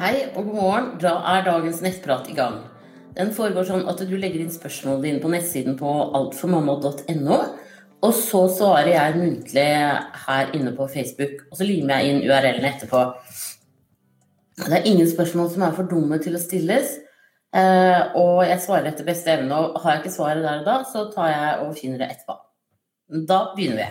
[0.00, 0.86] Hei og god morgen.
[0.96, 2.54] Da er dagens nettprat i gang.
[3.18, 7.36] Den foregår sånn at du legger inn spørsmålene dine på nettsiden på altformamma.no.
[8.00, 9.66] Og så svarer jeg muntlig
[10.22, 13.02] her inne på Facebook, og så limer jeg inn URL-ene etterpå.
[14.62, 16.96] Det er ingen spørsmål som er for dumme til å stilles.
[17.52, 19.52] eh, Og jeg svarer etter beste evne.
[19.52, 22.38] Og har jeg ikke svaret der og da, så tar jeg og finner det etterpå.
[23.28, 23.90] Da begynner vi.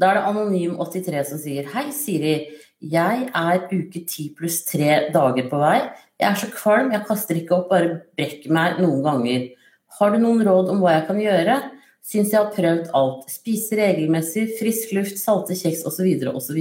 [0.00, 2.34] Da er det Anonym83 som sier Hei, Siri.
[2.80, 5.80] Jeg er uke ti pluss tre dager på vei.
[6.20, 9.50] Jeg er så kvalm, jeg kaster ikke opp, bare brekker meg noen ganger.
[9.98, 11.56] Har du noen råd om hva jeg kan gjøre?
[12.00, 13.26] Syns jeg har prøvd alt.
[13.28, 16.08] Spise regelmessig, frisk luft, salte kjeks osv.
[16.32, 16.60] osv.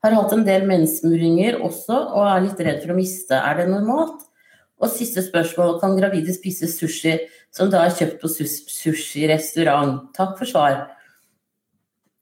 [0.00, 3.36] Har hatt en del mensmuringer også, og er litt redd for å miste.
[3.38, 4.26] Er det normalt?
[4.80, 7.18] Og siste spørsmål, kan gravide spise sushi
[7.52, 10.08] som da er kjøpt på sus- sushirestaurant?
[10.16, 10.88] Takk for svar.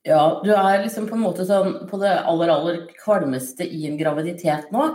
[0.07, 3.99] Ja, du er liksom på en måte sånn på det aller, aller kvalmeste i en
[3.99, 4.87] graviditet nå.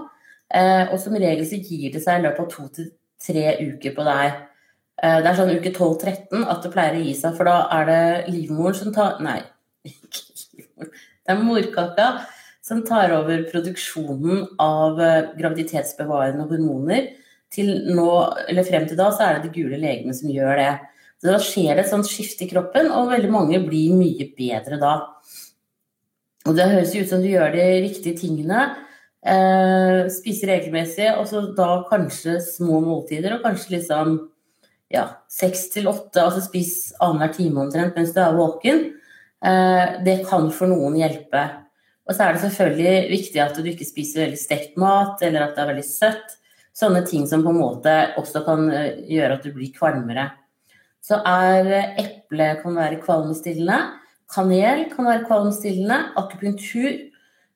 [0.54, 2.92] Eh, og som regel så gir det seg i løpet av to til
[3.24, 4.38] tre uker på deg.
[5.02, 7.90] Eh, det er sånn uke 12-13 at det pleier å gi seg, for da er
[7.90, 9.40] det livmoren som tar Nei,
[9.90, 10.90] ikke.
[11.24, 12.08] Det er morkaka
[12.64, 17.12] som tar over produksjonen av eh, graviditetsbevarende hormoner.
[17.54, 18.10] Til nå,
[18.50, 20.72] eller frem til da, så er det det gule legene som gjør det.
[21.24, 24.76] Så da skjer det et sånt skifte i kroppen, og veldig mange blir mye bedre
[24.82, 24.96] da.
[26.44, 28.66] Og det høres jo ut som du gjør de riktige tingene.
[29.24, 34.18] Eh, spiser regelmessig, og så da kanskje små måltider, og kanskje liksom
[34.92, 38.84] ja, seks til åtte, altså spis annenhver time omtrent mens du er våken.
[39.40, 41.48] Eh, det kan for noen hjelpe.
[42.04, 45.56] Og så er det selvfølgelig viktig at du ikke spiser veldig stekt mat, eller at
[45.56, 46.40] det er veldig søtt.
[46.76, 50.34] Sånne ting som på en måte også kan eh, gjøre at du blir kvalmere.
[51.04, 53.80] Så er eh, eple kan være kvalmestillende.
[54.34, 56.00] Kanel kan være kvalmestillende.
[56.20, 56.92] Akupunktur.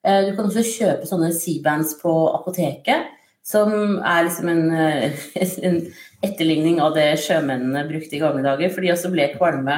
[0.03, 3.08] Eh, Du kan også kjøpe sånne C-bands på apoteket,
[3.47, 3.72] som
[4.03, 5.28] er liksom en, eh,
[5.68, 5.80] en
[6.25, 9.78] etterligning av det sjømennene brukte i gamle dager, for de også ble kvalme.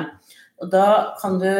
[0.59, 0.88] Og da
[1.22, 1.51] kan du,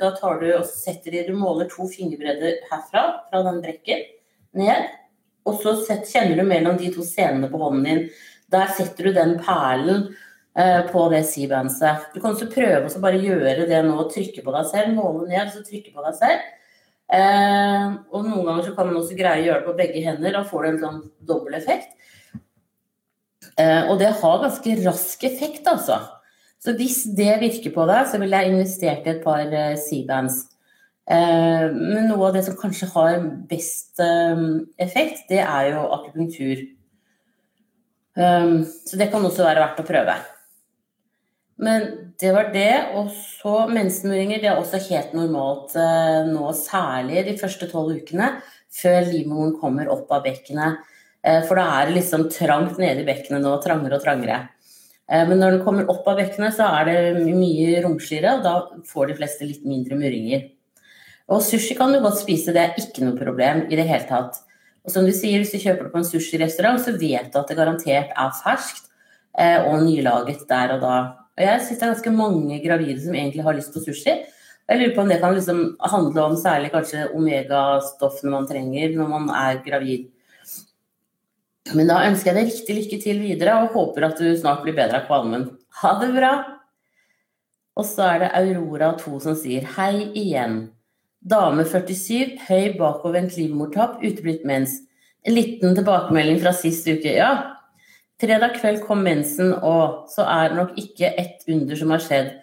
[0.00, 4.00] da tar du og setter de, du måler to fingerbredder herfra, fra den brekken,
[4.58, 4.88] ned,
[5.46, 8.00] og så kjenner du mellom de to scenene på hånden din.
[8.50, 10.08] Der setter du den perlen
[10.90, 12.08] på det C-bandset.
[12.10, 15.28] Du kan også prøve å bare gjøre det nå, og trykke på deg selv, måle
[15.30, 16.46] ned, så trykke på deg selv.
[17.08, 20.34] Eh, og noen ganger så kan man også greie å gjøre det på begge hender,
[20.34, 21.94] da får du en sånn dobbel effekt.
[23.58, 26.02] Eh, og det har ganske rask effekt, altså.
[26.60, 30.42] Så hvis det virker på deg, så ville jeg investert i et par eh, C-bands.
[31.08, 34.42] Eh, men noe av det som kanskje har best eh,
[34.84, 36.66] effekt, det er jo akupunktur.
[38.18, 40.16] Um, så det kan også være verdt å prøve.
[41.58, 41.86] Men
[42.20, 42.74] det var det.
[42.98, 44.42] Og så mensmuringer.
[44.42, 48.36] Det er også helt normalt eh, nå, særlig de første tolv ukene
[48.78, 50.84] før livmoren kommer opp av bekkenet.
[51.24, 54.44] Eh, for da er det liksom trangt nede i bekkenet nå, trangere og trangere.
[55.10, 58.82] Eh, men når den kommer opp av bekkenet, så er det mye romsligere, og da
[58.86, 60.46] får de fleste litt mindre muringer.
[61.28, 64.38] Og sushi kan du godt spise, det er ikke noe problem i det hele tatt.
[64.86, 67.50] Og som du sier, hvis du kjøper det på en sushirestaurant, så vet du at
[67.50, 68.86] det garantert er ferskt
[69.38, 70.94] og nylaget der og da.
[71.38, 74.14] Og jeg syns det er ganske mange gravide som egentlig har lyst på sushi.
[74.68, 79.12] Jeg lurer på om det kan liksom handle om særlig kanskje omegastoffene man trenger når
[79.14, 80.08] man er gravid.
[81.76, 84.76] Men da ønsker jeg deg riktig lykke til videre, og håper at du snart blir
[84.76, 85.46] bedre av kvalmen.
[85.82, 86.32] Ha det bra!
[87.78, 90.64] Og så er det Aurora2 som sier hei igjen.
[91.18, 94.80] Dame 47, høy bakovervendt livmortapp, uteblitt mens.
[95.26, 97.12] En liten tilbakemelding fra sist uke.
[97.14, 97.57] Ja,
[98.20, 102.34] fredag kveld kom mensen, og så er det nok ikke ett under som har skjedd.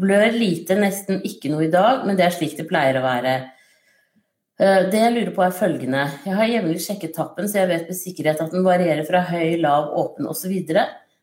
[0.00, 3.34] Blør lite, nesten ikke noe i dag, men det er slik det pleier å være.
[4.60, 6.02] Eh, Det jeg lurer på er følgende.
[6.24, 9.56] Jeg har jevnlig sjekket tappen, så jeg vet med sikkerhet at den varierer fra høy,
[9.60, 10.52] lav, åpen osv.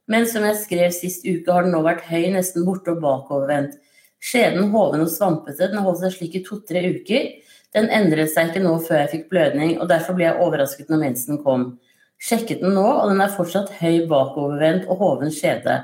[0.08, 3.78] Men som jeg skrev sist uke, har den nå vært høy, nesten borte og bakovervendt.
[4.20, 7.30] Skjeden hoven og svampete, den holdt seg slik i to-tre uker.
[7.74, 11.04] Den endret seg ikke nå før jeg fikk blødning, og derfor ble jeg overrasket når
[11.06, 11.80] mensen kom.
[12.20, 15.80] Sjekket den nå, og den er fortsatt høy bakovervendt og hoven skjede.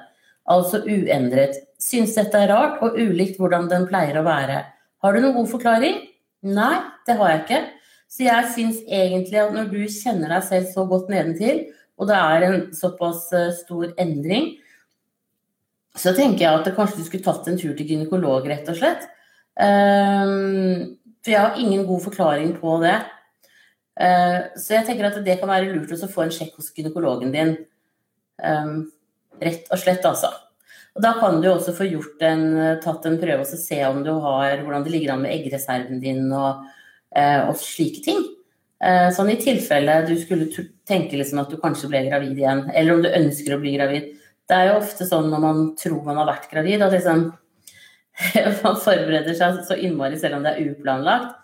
[0.51, 1.55] Altså uendret.
[1.81, 4.59] Syns dette er rart og ulikt hvordan den pleier å være.
[5.03, 6.03] Har du noen god forklaring?
[6.45, 6.75] Nei,
[7.07, 7.61] det har jeg ikke.
[8.11, 11.65] Så jeg syns egentlig at når du kjenner deg selv så godt nedentil,
[11.95, 14.53] og det er en såpass eh, stor endring,
[15.95, 19.05] så tenker jeg at kanskje du skulle tatt en tur til gynekolog, rett og slett.
[19.63, 22.97] Ehm, for jeg har ingen god forklaring på det.
[23.95, 27.31] Eh, så jeg tenker at det kan være lurt å få en sjekk hos gynekologen
[27.35, 27.55] din.
[28.43, 28.89] Ehm,
[29.41, 30.31] rett og slett, altså.
[30.95, 32.45] Og da kan du også få gjort en,
[32.83, 36.29] tatt en prøve og se om du har, hvordan det ligger an med eggreserven din
[36.31, 36.63] og,
[37.15, 38.21] eh, og slike ting.
[38.79, 40.47] Eh, sånn i tilfelle du skulle
[40.87, 44.13] tenke liksom at du kanskje ble gravid igjen, eller om du ønsker å bli gravid.
[44.47, 47.25] Det er jo ofte sånn når man tror man har vært gravid, at liksom
[48.63, 51.35] man forbereder seg så innmari selv om det er uplanlagt,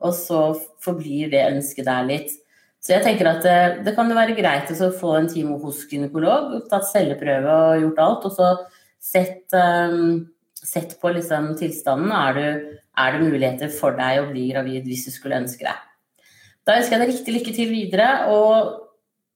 [0.00, 0.42] og så
[0.82, 2.34] forblir det ønsket der litt.
[2.80, 5.82] Så jeg tenker at det, det kan jo være greit å få en time hos
[5.90, 8.50] gynekolog, tatt celleprøve og gjort alt, og så
[9.00, 12.12] sett, um, sett på liksom tilstanden.
[12.16, 15.76] Er, du, er det muligheter for deg å bli gravid hvis du skulle ønske det?
[16.64, 18.08] Da ønsker jeg deg riktig lykke til videre.
[18.32, 18.86] og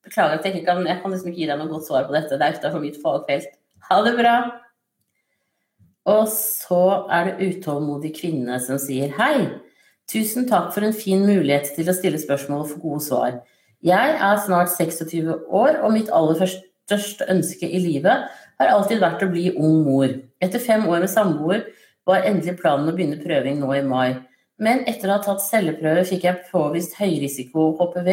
[0.04, 2.16] Beklager at jeg ikke kan, jeg kan liksom ikke gi deg noe godt svar på
[2.16, 2.36] dette.
[2.40, 3.54] Det er utenfor mitt fagfelt.
[3.90, 4.34] Ha det bra!
[6.12, 6.82] Og så
[7.12, 9.46] er det utålmodig kvinne som sier hei.
[10.10, 13.38] Tusen takk for en fin mulighet til å stille spørsmål og få gode svar.
[13.84, 18.28] Jeg er snart 26 år, og mitt aller største ønske i livet
[18.60, 20.12] har alltid vært å bli ung mor.
[20.44, 21.64] Etter fem år med samboer
[22.08, 24.20] var endelig planen å begynne prøving nå i mai.
[24.60, 28.10] Men etter å ha tatt celleprøve fikk jeg påvist høyrisiko HPV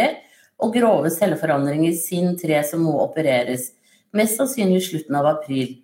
[0.62, 3.72] og grove celleforandringer sin 3 som må opereres.
[4.16, 5.78] Mest sannsynlig i slutten av april.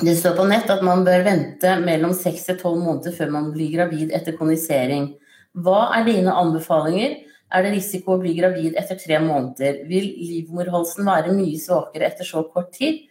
[0.00, 3.50] Det står på nett at man bør vente mellom 6 til 12 måneder før man
[3.52, 5.10] blir gravid etter kondisering.
[5.52, 7.18] Hva er dine anbefalinger?
[7.52, 9.82] Er det risiko å bli gravid etter tre måneder?
[9.90, 13.02] Vil livmorhalsen være mye svakere etter så kort tid?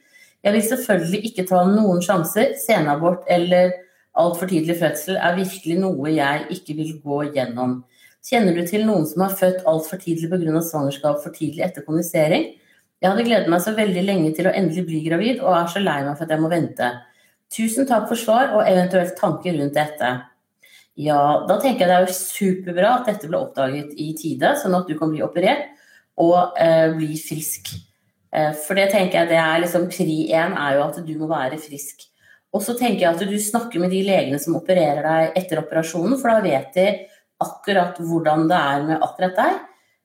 [0.41, 2.55] Jeg vil selvfølgelig ikke ta noen sjanser.
[2.57, 3.75] Senabort eller
[4.17, 7.83] altfor tidlig fødsel er virkelig noe jeg ikke vil gå gjennom.
[8.25, 10.65] Kjenner du til noen som har født altfor tidlig pga.
[10.65, 12.55] svangerskap for tidlig etter kondisering?
[13.01, 15.81] Jeg hadde gledet meg så veldig lenge til å endelig bli gravid, og er så
[15.81, 16.89] lei meg for at jeg må vente.
[17.51, 20.11] Tusen takk for svar og eventuelt tanker rundt dette.
[21.01, 24.75] Ja, da tenker jeg det er jo superbra at dette ble oppdaget i tide, sånn
[24.77, 25.71] at du kan bli operert
[26.21, 27.73] og eh, bli frisk.
[28.31, 31.31] Eh, for det tenker jeg det er liksom pri én er jo at du må
[31.31, 32.05] være frisk.
[32.51, 36.19] Og så tenker jeg at du snakker med de legene som opererer deg etter operasjonen,
[36.19, 36.87] for da vet de
[37.41, 39.59] akkurat hvordan det er med akkurat deg.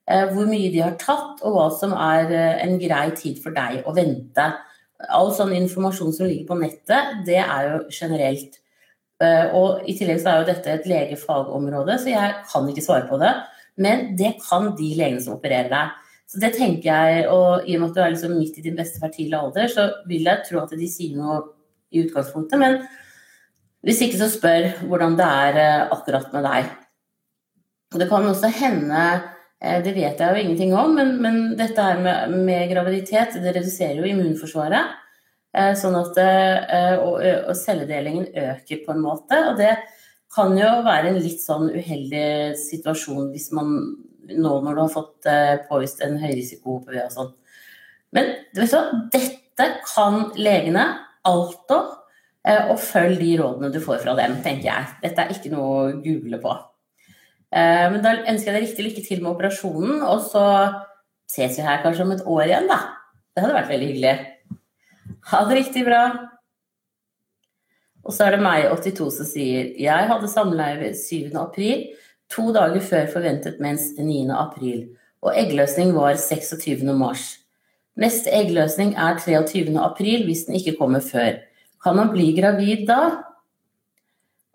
[0.07, 3.55] Eh, hvor mye de har tatt, og hva som er eh, en grei tid for
[3.57, 4.45] deg å vente.
[5.11, 8.61] All sånn informasjon som ligger på nettet, det er jo generelt.
[9.19, 13.11] Eh, og i tillegg så er jo dette et legefagområde, så jeg kan ikke svare
[13.11, 13.35] på det.
[13.83, 15.99] Men det kan de legene som opererer deg.
[16.31, 18.79] Så det tenker jeg, og i og med at du er liksom midt i din
[18.79, 21.43] beste fertile alder, så vil jeg tro at de sier noe
[21.91, 22.63] i utgangspunktet.
[22.63, 22.79] Men
[23.87, 26.75] hvis ikke, så spør hvordan det er akkurat med deg.
[27.97, 29.03] Det kan også hende
[29.57, 34.03] det vet jeg jo ingenting om, men, men dette her med, med, graviditet det reduserer
[34.03, 34.97] jo immunforsvaret.
[35.57, 36.19] Eh, sånn at
[37.01, 39.39] og, og, celledelingen øker på en måte.
[39.49, 39.73] Og det
[40.35, 43.73] kan jo være en litt sånn uheldig situasjon hvis man
[44.27, 45.29] nå når du har fått
[45.71, 47.33] påvist en høyrisiko på og sånn.
[48.13, 50.85] Men vet du, dette kan legene
[51.27, 51.93] alt om,
[52.45, 54.97] og følg de rådene du får fra dem, tenker jeg.
[55.07, 56.59] Dette er ikke noe å google på.
[57.55, 60.47] Eh, men da ønsker jeg deg riktig lykke til med operasjonen, og så
[61.31, 62.81] ses vi her kanskje om et år igjen, da.
[63.35, 64.17] Det hadde vært veldig hyggelig.
[65.31, 66.03] Ha det riktig bra.
[68.07, 71.33] Og så er det meg, 82, som sier jeg hadde samleie 7.
[71.41, 71.89] april,
[72.31, 74.29] to dager før forventet mens 9.
[74.35, 74.87] april,
[75.23, 76.87] og eggløsning var 26.
[76.95, 77.27] mars.
[77.97, 79.73] Neste eggløsning er 23.
[79.81, 81.41] april hvis den ikke kommer før.
[81.83, 83.26] Kan man bli gravid da?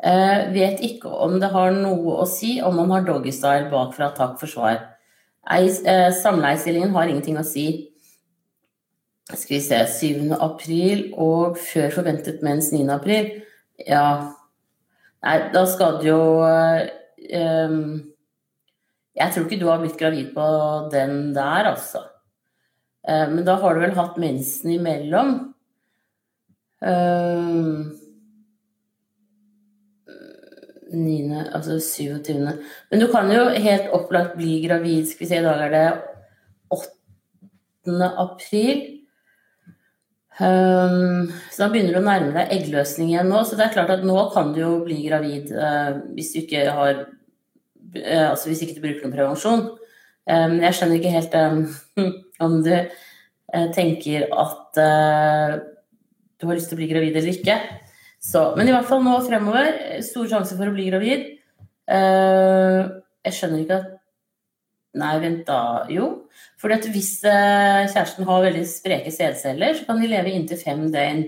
[0.02, 4.40] Eh, vet ikke om det har noe å si om man har doggystyle bakfra takk
[4.40, 4.80] for svar.
[5.46, 7.66] Eh, Samleiestillingen har ingenting å si.
[9.30, 10.34] Skal vi se 7.
[10.42, 12.88] april og før forventet mens 9.
[12.94, 13.30] april.
[13.88, 14.38] Ja
[15.22, 16.90] Nei, da skal du jo eh,
[19.14, 20.48] Jeg tror ikke du har blitt gravid på
[20.90, 22.08] den der, altså.
[23.06, 25.32] Men da har du vel hatt mensen imellom.
[26.82, 27.92] Uh,
[30.94, 32.40] 9., altså 27.
[32.92, 35.08] Men du kan jo helt opplagt bli gravid.
[35.10, 35.86] Skal vi se, i dag er det
[36.78, 38.10] 8.
[38.22, 38.82] april.
[40.42, 43.44] Um, så da begynner du å nærme deg eggløsning igjen nå.
[43.46, 46.64] Så det er klart at nå kan du jo bli gravid uh, hvis du ikke
[46.72, 49.68] har uh, Altså hvis ikke du bruker noen prevensjon.
[50.30, 51.62] Um, jeg skjønner ikke helt um,
[52.48, 54.82] om du uh, tenker at
[56.42, 57.58] du har lyst til å bli gravid eller ikke.
[58.22, 61.26] Så, men i hvert fall nå fremover, stor sjanse for å bli gravid.
[61.90, 63.98] Uh, jeg skjønner ikke at
[64.92, 65.86] Nei, vent da.
[65.88, 66.08] Jo.
[66.60, 71.22] For hvis kjæresten har veldig spreke sædceller, så kan de leve inntil fem døgn.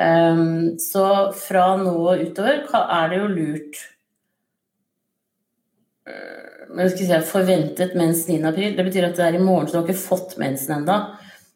[0.00, 1.04] Um, så
[1.36, 3.82] fra nå og utover er det jo lurt
[6.70, 8.38] skal si, forventet mens 9.
[8.48, 8.76] april.
[8.76, 10.98] Det betyr at det er i morgen, så du har ikke fått mensen ennå.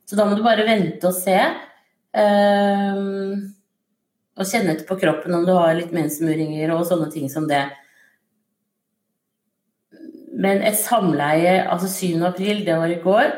[0.05, 1.39] Så da må du bare vente og se.
[2.15, 3.55] Um,
[4.35, 7.63] og kjenne etter på kroppen om du har litt mensmuringer og sånne ting som det.
[10.35, 12.19] Men et samleie, altså 7.
[12.27, 13.29] april, det var i går,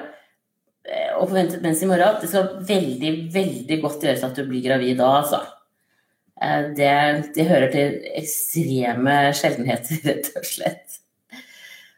[0.88, 4.64] eh, og forventet mens i morgen, det skal veldig, veldig godt gjøres at du blir
[4.64, 5.42] gravid da, altså.
[6.40, 6.94] Eh, det,
[7.36, 11.02] det hører til ekstreme sjeldenheter, rett og slett.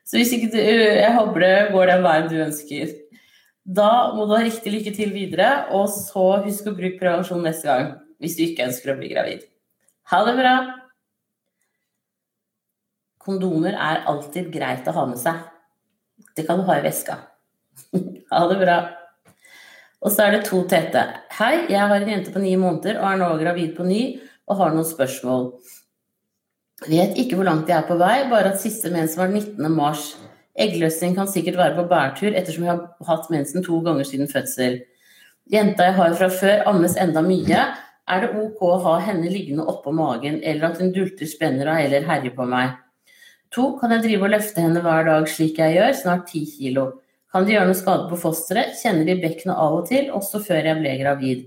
[0.09, 2.93] Så hvis ikke du Jeg håper det går den veien du ønsker.
[3.79, 7.69] Da må du ha riktig lykke til videre, og så husk å bruke prevensjon neste
[7.69, 7.91] gang
[8.23, 9.47] hvis du ikke ønsker å bli gravid.
[10.13, 10.55] Ha det bra!
[13.29, 15.43] Kondomer er alltid greit å ha med seg.
[16.35, 17.19] Det kan du ha i veska.
[18.33, 18.79] ha det bra.
[19.99, 21.03] Og så er det to tete.
[21.39, 24.03] Hei, jeg har en jente på ni måneder og er nå gravid på ny
[24.49, 25.51] og har noen spørsmål.
[26.87, 29.67] Vet ikke hvor langt jeg er på vei, bare at siste mens var 19.
[29.75, 30.13] mars.
[30.59, 34.81] Eggløsning kan sikkert være på bærtur ettersom jeg har hatt mensen to ganger siden fødsel.
[35.51, 37.67] Jenta jeg har fra før, ammes enda mye.
[38.09, 41.83] Er det ok å ha henne liggende oppå magen, eller at hun dulter, spenner av
[41.83, 42.79] eller herjer på meg?
[43.53, 46.87] To, kan jeg drive og løfte henne hver dag slik jeg gjør, snart ti kilo.
[47.33, 48.77] Kan det gjøre noe skade på fosteret?
[48.81, 51.43] Kjenner de bekkenet av og til, også før jeg ble gravid.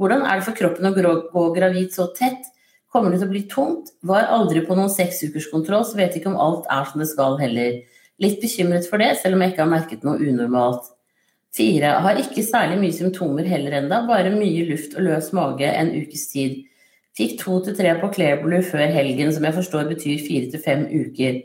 [0.00, 2.48] Hvordan er det for kroppen å gå gravid så tett?
[2.92, 3.92] Kommer det til å bli tungt?
[4.02, 7.78] Var aldri på noen seksukerskontroll, så vet ikke om alt er som det skal heller.
[8.22, 10.90] Litt bekymret for det, selv om jeg ikke har merket noe unormalt.
[11.52, 11.96] Fire.
[12.00, 16.26] Har ikke særlig mye symptomer heller enda, bare mye luft og løs mage en ukes
[16.32, 16.62] tid.
[17.18, 20.86] Fikk to til tre på Clairblue før helgen, som jeg forstår betyr fire til fem
[20.88, 21.42] uker.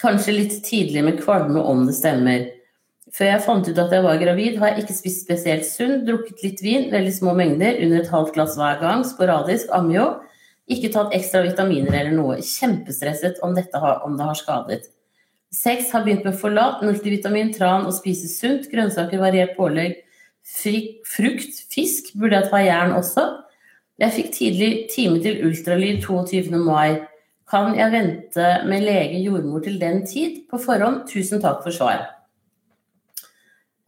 [0.00, 2.46] Kanskje litt tidlig med kvalme om det stemmer.
[3.14, 6.40] Før jeg fant ut at jeg var gravid, har jeg ikke spist spesielt sunt, drukket
[6.42, 10.08] litt vin, veldig små mengder, under et halvt glass hver gang, sporadisk, amjo.
[10.72, 12.40] Ikke tatt ekstra vitaminer eller noe.
[12.40, 14.88] Kjempestresset om, har, om det har skadet.
[15.54, 18.66] Seks har begynt med forlat, multivitamin, tran og spise sunt.
[18.72, 20.00] Grønnsaker, variert pålegg,
[21.06, 22.10] frukt, fisk.
[22.18, 23.26] Burde jeg ta jern også?
[24.02, 26.58] Jeg fikk tidlig time til ultralyd 22.
[26.58, 26.98] mai.
[27.50, 30.42] Kan jeg vente med lege jordmor til den tid?
[30.50, 32.02] På forhånd, tusen takk for svar.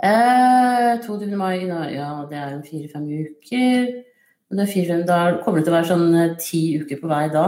[0.04, 1.36] Eh, 22.
[1.36, 3.88] mai, ja det er jo fire-fem uker.
[4.56, 7.46] Det fire, da kommer det til å være sånn eh, ti uker på vei da.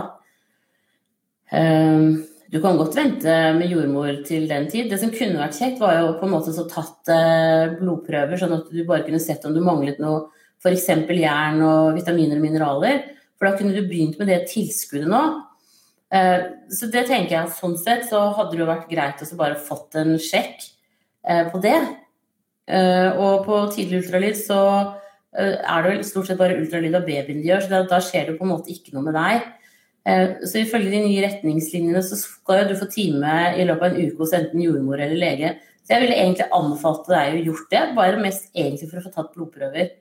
[1.54, 2.08] Eh,
[2.49, 4.88] du kan godt vente med jordmor til den tid.
[4.88, 8.55] Det som kunne vært kjekt, var jo på en måte så tatt eh, blodprøver, sånn
[8.57, 10.31] at du bare kunne sett om du manglet noe,
[10.62, 10.87] f.eks.
[11.12, 13.02] jern og vitaminer og mineraler.
[13.37, 15.21] For da kunne du begynt med det tilskuddet nå.
[16.09, 19.61] Eh, så det tenker jeg, sånn sett så hadde det jo vært greit å bare
[19.69, 20.64] fått en sjekk
[21.28, 21.78] eh, på det.
[22.69, 24.59] Og på tidlig ultralyd så
[25.33, 28.35] er det jo stort sett bare ultralyd av babyen de gjør, så da skjer det
[28.37, 29.47] på en måte ikke noe med deg.
[30.07, 34.05] Eh, så ifølge de nye retningslinjene så skal du få time i løpet av en
[34.07, 35.55] uke hos enten jordmor eller lege.
[35.85, 39.14] Så jeg ville egentlig anbefalt deg å gjort det, bare mest egentlig for å få
[39.14, 39.95] tatt blodprøver.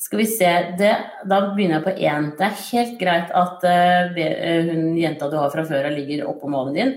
[0.00, 0.50] Skal vi se,
[0.80, 0.92] det,
[1.28, 2.28] Da begynner jeg på én.
[2.36, 4.20] Det er helt greit at uh,
[4.68, 6.92] hun jenta du har fra før av, ligger oppå magen din.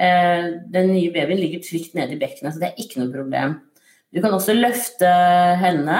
[0.00, 3.58] Uh, den nye babyen ligger trygt nede i bekkenet, så det er ikke noe problem.
[4.12, 5.10] Du kan også løfte
[5.60, 5.98] henne,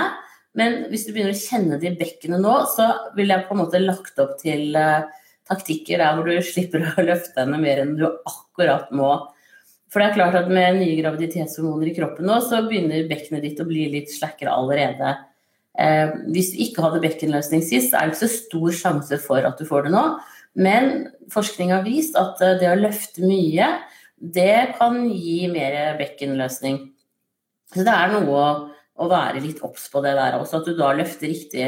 [0.57, 3.63] men hvis du begynner å kjenne det i bekkenet nå, så vil jeg på en
[3.65, 5.05] måte lagt opp til uh,
[5.49, 9.13] taktikker der hvor du slipper å løfte henne mer enn du akkurat må.
[9.93, 13.63] For det er klart at med nye graviditetshormoner i kroppen nå, så begynner bekkenet ditt
[13.63, 15.15] å bli litt slakkere allerede.
[15.79, 19.61] Eh, hvis du ikke hadde bekkenløsning sist, er det ikke så stor sjanse for at
[19.61, 20.05] du får det nå.
[20.57, 23.71] Men forskning har vist at eh, det å løfte mye,
[24.17, 26.81] det kan gi mer bekkenløsning.
[27.75, 28.47] Så det er noe å,
[28.97, 31.67] å være litt obs på det der også, at du da løfter riktig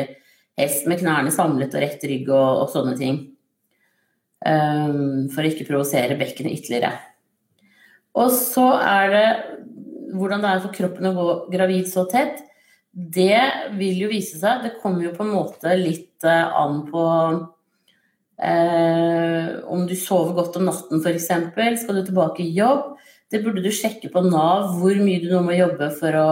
[0.58, 3.20] hest med knærne samlet og rett rygg og, og sånne ting.
[4.47, 6.92] Um, for å ikke provosere bekkenet ytterligere.
[8.18, 9.28] Og så er det
[10.14, 12.45] hvordan det er for kroppen å gå gravid så tett.
[12.92, 13.40] Det
[13.76, 14.62] vil jo vise seg.
[14.62, 17.04] Det kommer jo på en måte litt uh, an på
[18.38, 21.28] eh, om du sover godt om natten f.eks.
[21.83, 22.95] Skal du tilbake i jobb?
[23.28, 26.30] Det burde du sjekke på Nav hvor mye du nå må jobbe for å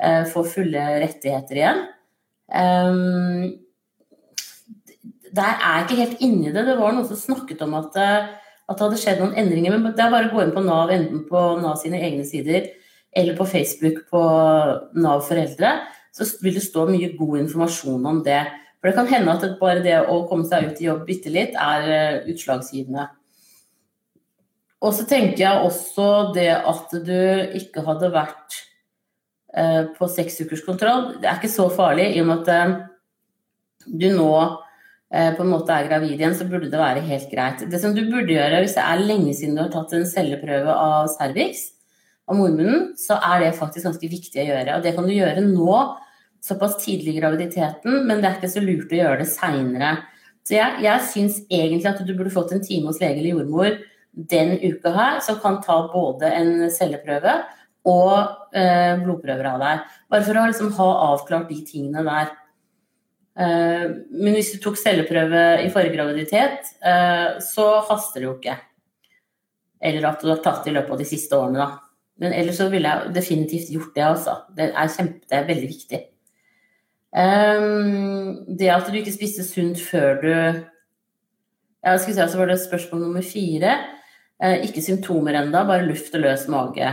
[0.00, 1.82] eh, få fulle rettigheter igjen.
[2.54, 3.63] Um,
[5.34, 6.64] der er jeg ikke helt inni det.
[6.68, 8.30] Det var noen som snakket om at, eh,
[8.68, 9.74] at, det hadde skjedd noen endringer.
[9.74, 12.70] Men det er bare å gå inn på Nav, enten på Nav sine egne sider
[13.14, 14.20] eller på Facebook på
[14.98, 15.76] Nav foreldre,
[16.14, 18.42] så vil det stå mye god informasjon om det.
[18.78, 21.54] For det kan hende at bare det å komme seg ut i jobb bitte litt
[21.58, 23.06] er eh, utslagsgivende.
[24.84, 27.14] Og så tenker jeg også det at du
[27.56, 28.58] ikke hadde vært
[29.56, 31.14] eh, på seksukerskontroll.
[31.22, 32.84] Det er ikke så farlig i og med at
[33.86, 34.34] du nå
[35.36, 37.62] på en måte er gravid igjen, så burde det være helt greit.
[37.70, 40.74] Det som du burde gjøre hvis det er lenge siden du har tatt en celleprøve
[40.74, 41.68] av cervix,
[42.26, 44.78] av mormunnen, så er det faktisk ganske viktig å gjøre.
[44.78, 45.78] Og det kan du gjøre nå,
[46.44, 49.94] såpass tidlig i graviditeten, men det er ikke så lurt å gjøre det seinere.
[50.44, 53.78] Så jeg, jeg syns egentlig at du burde fått en time hos lege eller jordmor
[54.14, 57.38] den uka her som kan ta både en celleprøve
[57.88, 59.94] og eh, blodprøver av deg.
[60.12, 62.32] Bare for å liksom ha avklart de tingene der.
[63.34, 68.56] Eh, men hvis du tok celleprøve i forrige graviditet, eh, så haster det jo ikke.
[69.84, 71.80] Eller at du har tatt det i løpet av de siste årene, da.
[72.22, 74.36] Men ellers så ville jeg definitivt gjort det, altså.
[74.54, 76.00] Det er, kjempe, det er veldig viktig.
[77.14, 82.56] Um, det at du ikke spiste sunt før du Jeg skulle si så var det
[82.58, 83.74] spørsmål nummer fire.
[84.64, 86.88] Ikke symptomer enda, bare luft og løs mage.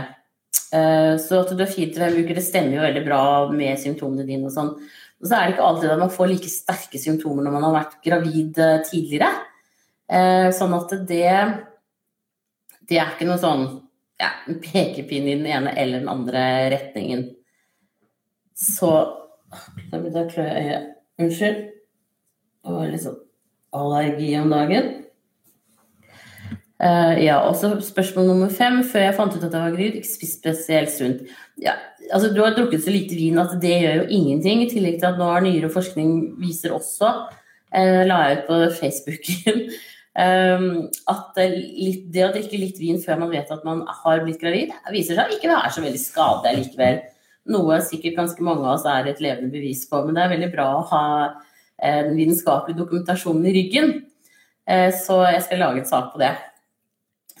[0.52, 3.22] Så at du har fire til fem uker, det stemmer jo veldig bra
[3.54, 4.74] med symptomene dine og sånn.
[5.22, 7.76] Og så er det ikke alltid at man får like sterke symptomer når man har
[7.76, 9.30] vært gravid uh, tidligere.
[10.52, 11.28] sånn at det
[12.82, 13.62] Det er ikke noe sånn
[14.20, 16.42] ja, pekepinn i den ene eller den andre
[16.74, 17.28] retningen.
[18.54, 18.90] Så
[19.92, 20.90] Da klør jeg øyet.
[21.20, 21.62] Unnskyld.
[22.62, 23.18] Det var litt sånn
[23.76, 25.01] allergi om dagen.
[26.82, 28.80] Uh, ja, og så spørsmål nummer fem.
[28.82, 31.22] Før jeg fant ut at jeg var gravid, ikke spesielt sunt.
[31.62, 31.76] Ja,
[32.10, 34.64] altså, du har drukket så lite vin at det gjør jo ingenting.
[34.64, 38.60] I tillegg til at nå har nyere forskning viser også, uh, la jeg ut på
[38.82, 39.66] Facebooken,
[40.12, 44.42] Um, at litt, det å drikke litt vin før man vet at man har blitt
[44.42, 46.98] gravid, viser seg ikke være så veldig skadelig likevel.
[47.48, 50.50] Noe sikkert ganske mange av oss er et levende bevis på, men det er veldig
[50.52, 53.94] bra å ha eh, den vitenskapelige dokumentasjonen i ryggen.
[54.68, 56.30] Så jeg skal lage en sak på det.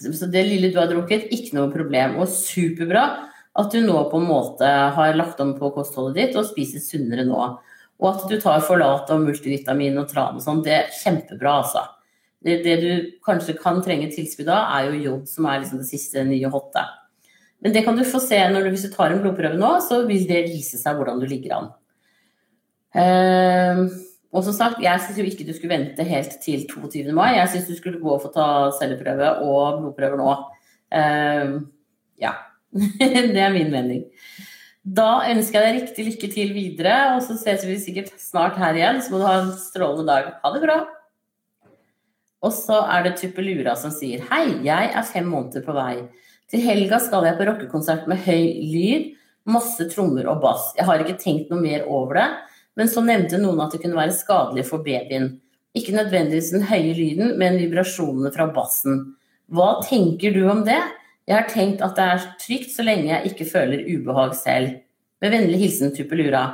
[0.00, 2.16] Så det lille du har drukket, ikke noe problem.
[2.22, 3.04] Og superbra
[3.60, 7.26] at du nå på en måte har lagt om på kostholdet ditt og spiser sunnere
[7.28, 7.40] nå.
[8.02, 11.84] Og at du tar forlat og multivitamin og tran og sånn, det er kjempebra, altså.
[12.42, 15.86] Det, det, du kanskje kan trenge tilskudd av, er jo jod, som er liksom det
[15.92, 16.82] siste nye hotte.
[17.62, 20.00] Men det kan du få se når du, hvis du tar en blodprøve nå, så
[20.08, 21.68] vil det vise seg hvordan du ligger an.
[22.92, 23.84] Uh,
[24.32, 27.12] og som sagt, jeg syns jo ikke du skulle vente helt til 22.
[27.12, 27.34] mai.
[27.36, 28.46] Jeg syns du skulle gå og få ta
[28.78, 30.36] celleprøve og blodprøver nå.
[30.92, 31.58] Uh,
[32.20, 32.32] ja.
[33.34, 34.06] det er min mening.
[34.82, 38.78] Da ønsker jeg deg riktig lykke til videre, og så ses vi sikkert snart her
[38.78, 39.02] igjen.
[39.04, 40.32] Så må du ha en strålende dag.
[40.40, 40.78] Ha det bra.
[42.42, 46.06] Og så er det Tuppelura som sier Hei, jeg er fem måneder på vei.
[46.50, 49.12] Til helga skal jeg på rockekonsert med høy lyd,
[49.48, 50.72] masse trommer og bass.
[50.76, 52.26] Jeg har ikke tenkt noe mer over det,
[52.78, 55.34] men så nevnte noen at det kunne være skadelig for babyen.
[55.76, 59.04] Ikke nødvendigvis den høye lyden, men vibrasjonene fra bassen.
[59.52, 60.80] Hva tenker du om det?
[61.28, 64.76] Jeg har tenkt at det er trygt så lenge jeg ikke føler ubehag selv.
[65.22, 66.46] Med vennlig hilsen Tupelura.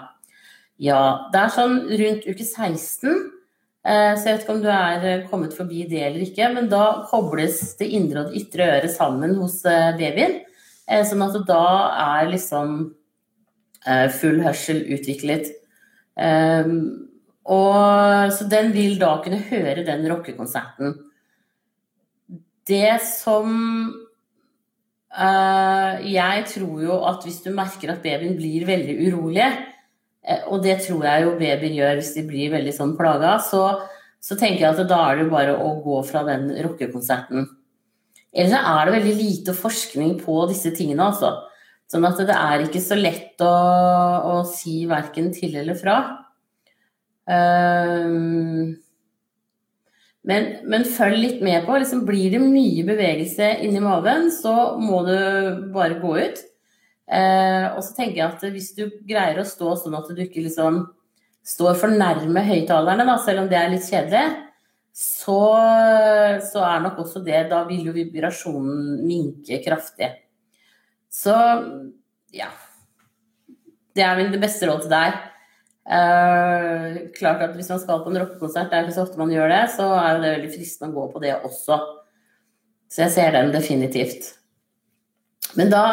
[0.78, 3.38] Ja, det er sånn rundt uke 16
[3.88, 6.66] Eh, så jeg vet ikke om du er eh, kommet forbi det eller ikke, men
[6.68, 10.40] da kobles det indre og det ytre øret sammen hos eh, babyen.
[10.88, 11.64] Sånn at da
[12.00, 12.78] er liksom
[14.16, 15.50] full hørsel utviklet.
[16.18, 20.96] Og, så den vil da kunne høre den rockekonserten.
[22.68, 23.54] Det som
[25.09, 29.46] Jeg tror jo at hvis du merker at babyen blir veldig urolig,
[30.28, 33.37] Eh, og det tror jeg jo babyer gjør hvis de blir veldig sånn plaga.
[33.44, 33.62] Så,
[34.20, 37.48] så, tenker jeg at da er det jo bare å gå fra den rockekonserten.
[38.28, 41.33] Ellers er det veldig lite forskning på disse tingene, altså.
[41.88, 43.53] Sånn at det er ikke så lett å,
[44.29, 45.96] å si verken til eller fra.
[47.29, 48.77] Um,
[50.29, 51.79] men, men, følg litt med på.
[51.81, 55.16] Liksom, blir det mye bevegelse inni maven, så må du
[55.72, 56.44] bare gå ut.
[57.09, 60.44] Eh, og så tenker jeg at hvis du greier å stå sånn at du ikke
[60.44, 60.83] liksom
[61.48, 64.44] står for nærme høyttalerne, selv om det er litt kjedelig,
[64.92, 65.40] så,
[66.42, 70.11] så, er nok også det Da vil jo vibrasjonen minke kraftig.
[71.12, 71.34] Så
[72.34, 72.50] ja.
[73.96, 75.22] Det er vel det beste råd til deg.
[75.88, 79.32] Eh, klart at Hvis man skal på en rockekonsert, det er ikke så ofte man
[79.32, 81.80] gjør det, så er det veldig fristende å gå på det også.
[82.88, 84.34] Så jeg ser den definitivt.
[85.56, 85.84] Men da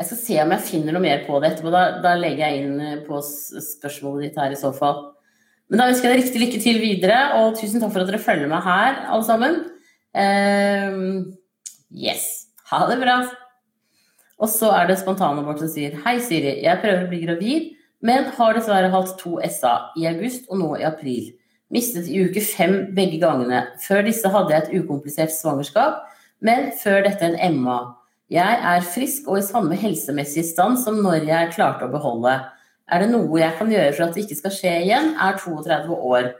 [0.00, 1.72] jeg skal se om jeg finner noe mer på det etterpå.
[1.74, 5.10] Da, da legger jeg inn eh, på spørsmålet ditt her i så fall.
[5.70, 8.22] Men da ønsker jeg deg riktig lykke til videre, og tusen takk for at dere
[8.22, 9.58] følger meg her, alle sammen.
[10.10, 11.36] Um,
[11.94, 12.24] yes.
[12.72, 13.20] Ha det bra.
[14.40, 16.56] Og så er det spontanabort som sier Hei, Siri.
[16.64, 17.68] Jeg prøver å bli gravid,
[18.00, 21.34] men har dessverre hatt to SA i august og nå i april.
[21.70, 23.66] Mistet i uke fem begge gangene.
[23.84, 26.00] Før disse hadde jeg et ukomplisert svangerskap,
[26.40, 27.78] men før dette en MA.
[28.32, 32.38] Jeg er frisk og i samme helsemessige stand som når jeg klarte å beholde.
[32.90, 35.12] Er det noe jeg kan gjøre for at det ikke skal skje igjen?
[35.20, 36.30] Er 32 år.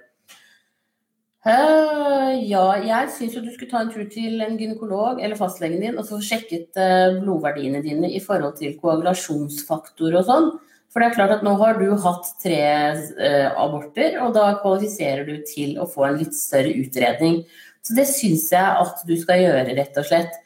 [1.41, 5.81] Uh, ja, jeg syns jo du skulle ta en tur til en gynekolog eller fastlegen
[5.81, 10.51] din og få sjekket uh, blodverdiene dine i forhold til koagulasjonsfaktor og sånn.
[10.93, 12.61] For det er klart at nå har du hatt tre
[12.93, 17.41] uh, aborter, og da kvalifiserer du til å få en litt større utredning.
[17.81, 20.37] Så det syns jeg at du skal gjøre, rett og slett.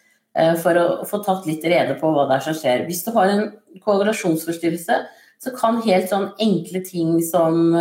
[0.62, 2.80] For å få tatt litt rede på hva det er som skjer.
[2.88, 3.44] Hvis du har en
[3.82, 4.96] koagulasjonsforstyrrelse,
[5.42, 7.74] så kan helt sånn enkle ting som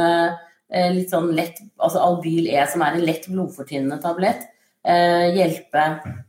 [0.74, 4.48] litt sånn lett Altså Albyl E, som er en lett blodfortynnende tablett,
[4.84, 5.84] hjelpe.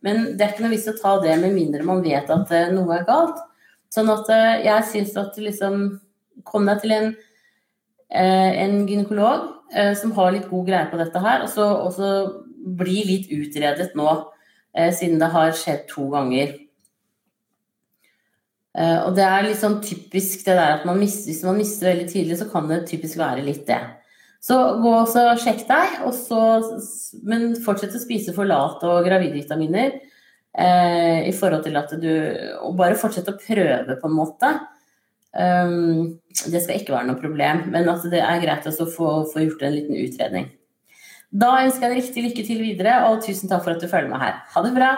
[0.07, 2.99] Men det er ikke noe vits å ta det med mindre man vet at noe
[2.99, 3.41] er galt.
[3.91, 4.29] Sånn at
[4.63, 5.87] jeg syns at liksom
[6.45, 7.13] Kom deg til en,
[8.11, 9.45] en gynekolog
[9.97, 12.09] som har litt god greie på dette her, og så, og så
[12.65, 14.11] bli litt utredet nå,
[14.77, 16.55] eh, siden det har skjedd to ganger.
[18.75, 21.93] Eh, og det er litt sånn typisk det der at man mister, hvis man mister
[21.93, 23.81] veldig tidlig, så kan det typisk være litt det.
[24.45, 26.41] Så gå og sjekk deg, og så,
[27.25, 29.97] men fortsett å spise forlat og gravidvitaminer.
[30.55, 32.11] Eh, I forhold til at du
[32.63, 34.51] Og bare fortsett å prøve, på en måte.
[35.35, 39.43] Um, det skal ikke være noe problem, men at det er greit å få, få
[39.43, 40.47] gjort en liten utredning.
[41.35, 44.13] Da ønsker jeg deg riktig lykke til videre, og tusen takk for at du følger
[44.13, 44.39] med her.
[44.55, 44.93] Ha det bra!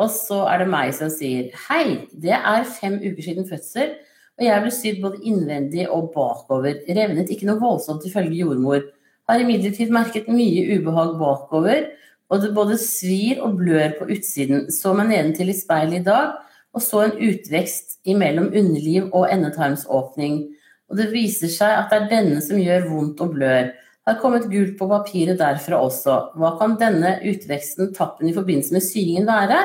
[0.00, 3.94] Og så er det meg som sier hei, det er fem uker siden fødsel,
[4.36, 6.82] og jeg ble sydd både innvendig og bakover.
[6.88, 8.82] Revnet ikke noe voldsomt ifølge jordmor.
[9.26, 11.88] Har imidlertid merket mye ubehag bakover,
[12.30, 14.66] og det både svir og blør på utsiden.
[14.74, 16.36] Så meg nedentil i speilet i dag,
[16.76, 20.42] og så en utvekst imellom underliv og endetarmsåpning.
[20.90, 23.72] Og det viser seg at det er denne som gjør vondt og blør
[24.06, 26.16] har kommet gult på papiret derfra også.
[26.38, 29.58] Hva kan denne utveksten, tappen i forbindelse med syingen være?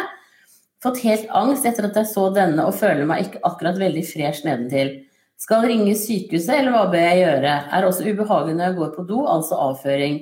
[0.82, 4.46] Fått helt angst etter at jeg så denne og føler meg ikke akkurat veldig fresh
[4.48, 4.96] nedentil.
[5.41, 7.54] Skal ringe sykehuset, eller hva bør jeg gjøre?
[7.74, 10.17] Er også ubehagelig når jeg går på do, altså avføring.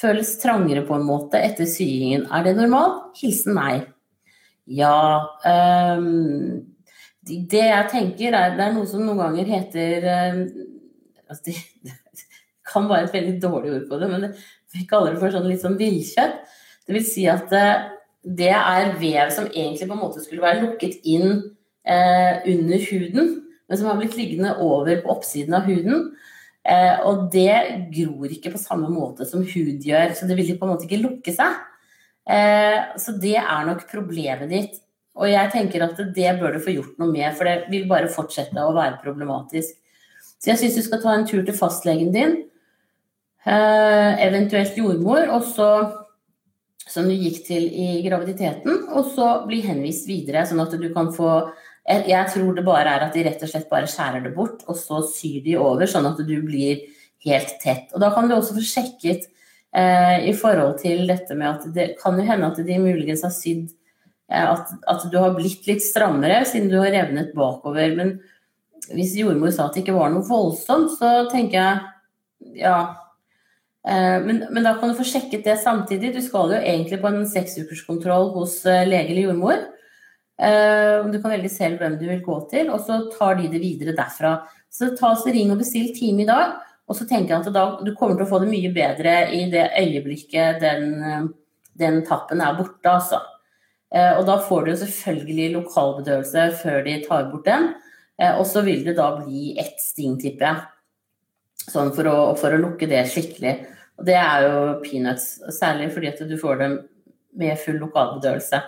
[0.00, 2.26] Føles trangere på en måte etter syingen.
[2.32, 3.10] Er det normalt?
[3.20, 3.88] Hilsen meg.
[4.70, 6.62] Ja um,
[7.26, 10.44] Det jeg tenker, er det er noe som noen ganger heter um,
[11.26, 11.56] altså det,
[12.72, 14.28] kan være et veldig dårlig ord på det, men
[14.72, 16.38] vi kaller det for sånn litt sånn villkjøtt.
[16.86, 17.88] Det vil si at eh,
[18.22, 21.30] det er vev som egentlig på en måte skulle være lukket inn
[21.82, 23.32] eh, under huden,
[23.66, 26.12] men som har blitt liggende over på oppsiden av huden.
[26.62, 27.56] Eh, og det
[27.94, 31.02] gror ikke på samme måte som hud gjør, så det vil på en måte ikke
[31.02, 31.58] lukke seg.
[32.30, 34.78] Eh, så det er nok problemet ditt.
[35.18, 38.12] Og jeg tenker at det bør du få gjort noe med, for det vil bare
[38.12, 39.74] fortsette å være problematisk.
[40.40, 42.38] Så jeg syns du skal ta en tur til fastlegen din
[43.42, 45.68] Eh, eventuelt jordmor, og så,
[46.92, 51.12] som du gikk til i graviditeten, og så bli henvist videre, sånn at du kan
[51.14, 51.34] få
[51.82, 54.76] jeg, tror det bare er at de rett og slett bare skjærer det bort, og
[54.78, 56.84] så syr de over, sånn at du blir
[57.26, 57.88] helt tett.
[57.90, 59.26] Og da kan du også få sjekket
[59.74, 63.34] eh, i forhold til dette med at det kan jo hende at de muligens har
[63.34, 63.72] sydd
[64.30, 67.96] eh, at, at, du har blitt litt strammere siden du har revnet bakover.
[67.98, 68.14] Men
[68.94, 72.76] hvis jordmor sa at det ikke var noe voldsomt, så tenker jeg ja,
[73.82, 76.12] men, men, da kan du få sjekket det samtidig.
[76.14, 79.64] Du skal jo egentlig på en seksukerskontroll hos eh, lege eller jordmor.
[80.42, 83.62] Eh, du kan velge selv hvem du vil gå til, og så tar de det
[83.62, 84.36] videre derfra.
[84.72, 87.66] Så ta oss ring og bestill time i dag, og så tenker jeg at da,
[87.82, 91.28] du kommer til å få det mye bedre i det øyeblikket den,
[91.78, 93.20] den tappen er borte, altså.
[93.92, 97.66] Og da får du jo selvfølgelig lokalbedøvelse før de tar bort den.
[98.38, 100.62] Og så vil det da bli ett sting, tipper jeg.
[101.70, 103.52] Sånn for å, for å, lukke det skikkelig.
[104.00, 106.78] Og det er jo peanuts, særlig fordi at du får dem
[107.38, 108.60] med full lokalbedøvelse.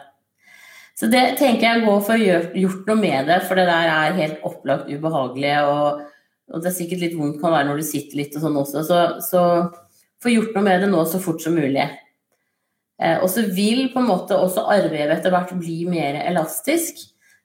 [0.95, 3.89] Så det tenker jeg går for å gjøre gjort noe med det, for det der
[3.91, 5.55] er helt opplagt ubehagelig.
[5.67, 6.05] Og,
[6.53, 8.85] og det er sikkert litt vondt kan være når du sitter litt og sånn også.
[8.87, 9.43] Så, så
[10.23, 11.89] få gjort noe med det nå så fort som mulig.
[13.03, 17.03] Eh, og så vil på en måte også arvevevet etter hvert bli mer elastisk.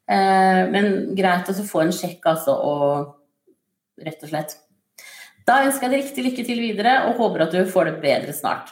[0.09, 4.59] Eh, men greit å få en sjekk, altså, og rett og slett.
[5.49, 8.35] Da ønsker jeg deg riktig lykke til videre, og håper at du får det bedre
[8.37, 8.69] snart.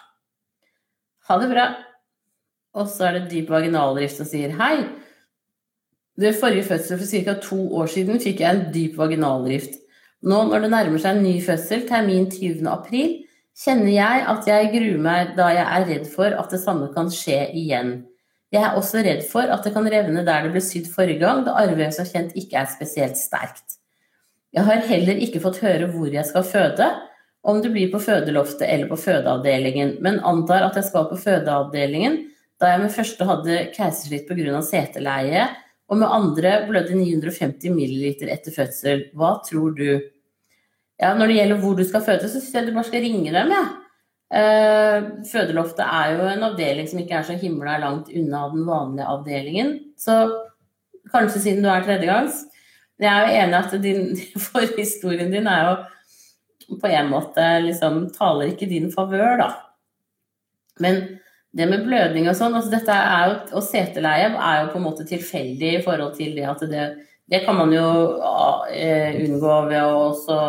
[1.26, 1.66] Ha det bra.
[2.78, 4.86] Og så er det dyp vaginaldrift som sier hei.
[6.22, 7.34] Ved forrige fødsel for ca.
[7.42, 9.80] to år siden fikk jeg en dyp vaginaldrift.
[10.22, 12.62] Nå når det nærmer seg en ny fødsel, termin 20.
[12.70, 13.18] april,
[13.58, 17.10] kjenner jeg at jeg gruer meg da jeg er redd for at det samme kan
[17.13, 17.92] skje igjen.
[18.54, 21.42] Jeg er også redd for at det kan revne der det ble sydd forrige gang,
[21.46, 23.82] da arvevev som kjent ikke er spesielt sterkt.
[24.55, 26.88] Jeg har heller ikke fått høre hvor jeg skal føde,
[27.47, 32.19] om det blir på fødeloftet eller på fødeavdelingen, men antar at jeg skal på fødeavdelingen,
[32.60, 34.62] da jeg med første hadde keisersnitt pga.
[34.65, 35.47] seteleie,
[35.88, 39.05] og med andre blødde 950 ml etter fødsel.
[39.15, 40.01] Hva tror du?
[40.99, 43.31] Ja, når det gjelder hvor du skal føde, så syns jeg du bare skal ringe
[43.31, 43.67] dem, jeg.
[43.67, 43.83] Ja.
[44.27, 49.07] Eh, fødeloftet er jo en avdeling som ikke er så himla langt unna den vanlige
[49.07, 49.69] avdelingen.
[49.95, 50.17] Så
[51.13, 52.43] kanskje siden du er tredjegangs,
[52.97, 54.03] jeg er jo enig at din
[54.47, 59.49] forhistorien din er jo på en måte liksom taler ikke din favør, da.
[60.83, 61.03] Men
[61.57, 64.86] det med blødning og sånn, altså dette er jo, og seteleie er jo på en
[64.86, 66.88] måte tilfeldig i forhold til det at det,
[67.31, 67.86] det kan man jo
[68.19, 70.39] uh, unngå ved å også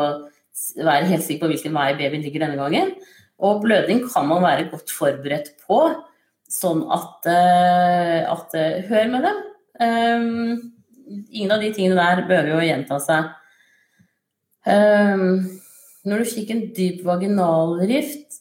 [0.82, 2.92] være helt sikker på hvilken vei babyen ligger denne gangen.
[3.38, 5.78] Og blødning kan man være godt forberedt på,
[6.50, 8.58] sånn at, uh, at
[8.90, 9.46] Hør med dem.
[11.08, 13.30] Ingen av de tingene der behøver jo gjenta seg.
[14.68, 15.46] Um,
[16.08, 18.38] når du fikk en dyp vaginalrift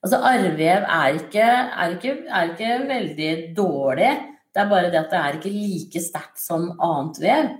[0.00, 4.12] Altså arrvev er ikke, er, er ikke, veldig dårlig.
[4.48, 7.50] Det er bare det at det er ikke like sterkt som annet vev.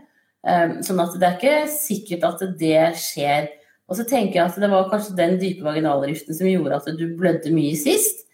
[0.40, 3.50] Um, sånn at det er ikke sikkert at det skjer.
[3.90, 7.04] Og så tenker jeg at det var kanskje den dype vaginalriften som gjorde at du
[7.18, 8.24] blødde mye sist.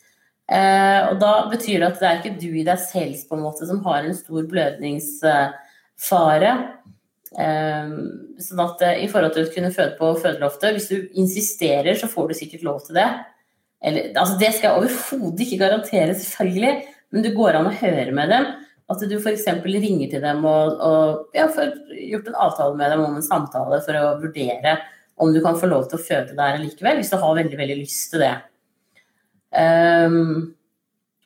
[0.46, 3.42] Uh, og da betyr det at det er ikke du i deg selv på en
[3.48, 5.48] måte som har en stor blødningsfare.
[7.36, 7.96] Um,
[8.40, 12.08] sånn at uh, i forhold til å kunne føde på fødeloftet, hvis du insisterer, så
[12.08, 13.08] får du sikkert lov til det.
[13.84, 16.74] Eller, altså det skal jeg overhodet ikke garantere, selvfølgelig,
[17.12, 18.48] men det går an å høre med dem.
[18.86, 19.48] At du f.eks.
[19.66, 21.72] ringer til dem og, og ja, får
[22.06, 24.76] gjort en avtale med dem om en samtale for å vurdere
[25.16, 27.78] om du kan få lov til å føde der likevel, hvis du har veldig veldig
[27.80, 28.34] lyst til det.
[29.56, 30.52] Um,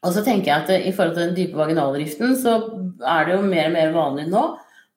[0.00, 2.56] og så tenker jeg at I forhold til den dype vaginaldriften, så
[3.00, 4.44] er det jo mer og mer vanlig nå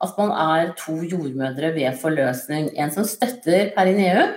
[0.04, 2.72] at man er to jordmødre ved forløsning.
[2.76, 4.36] En som støtter perineum,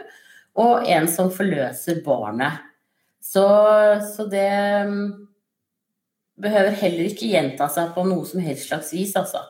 [0.57, 2.62] og en som forløser barnet.
[3.20, 3.44] Så,
[4.14, 4.46] så, det
[4.87, 5.26] mm,
[6.40, 9.42] behøver heller ikke gjenta seg på noe som helst slags vis, altså.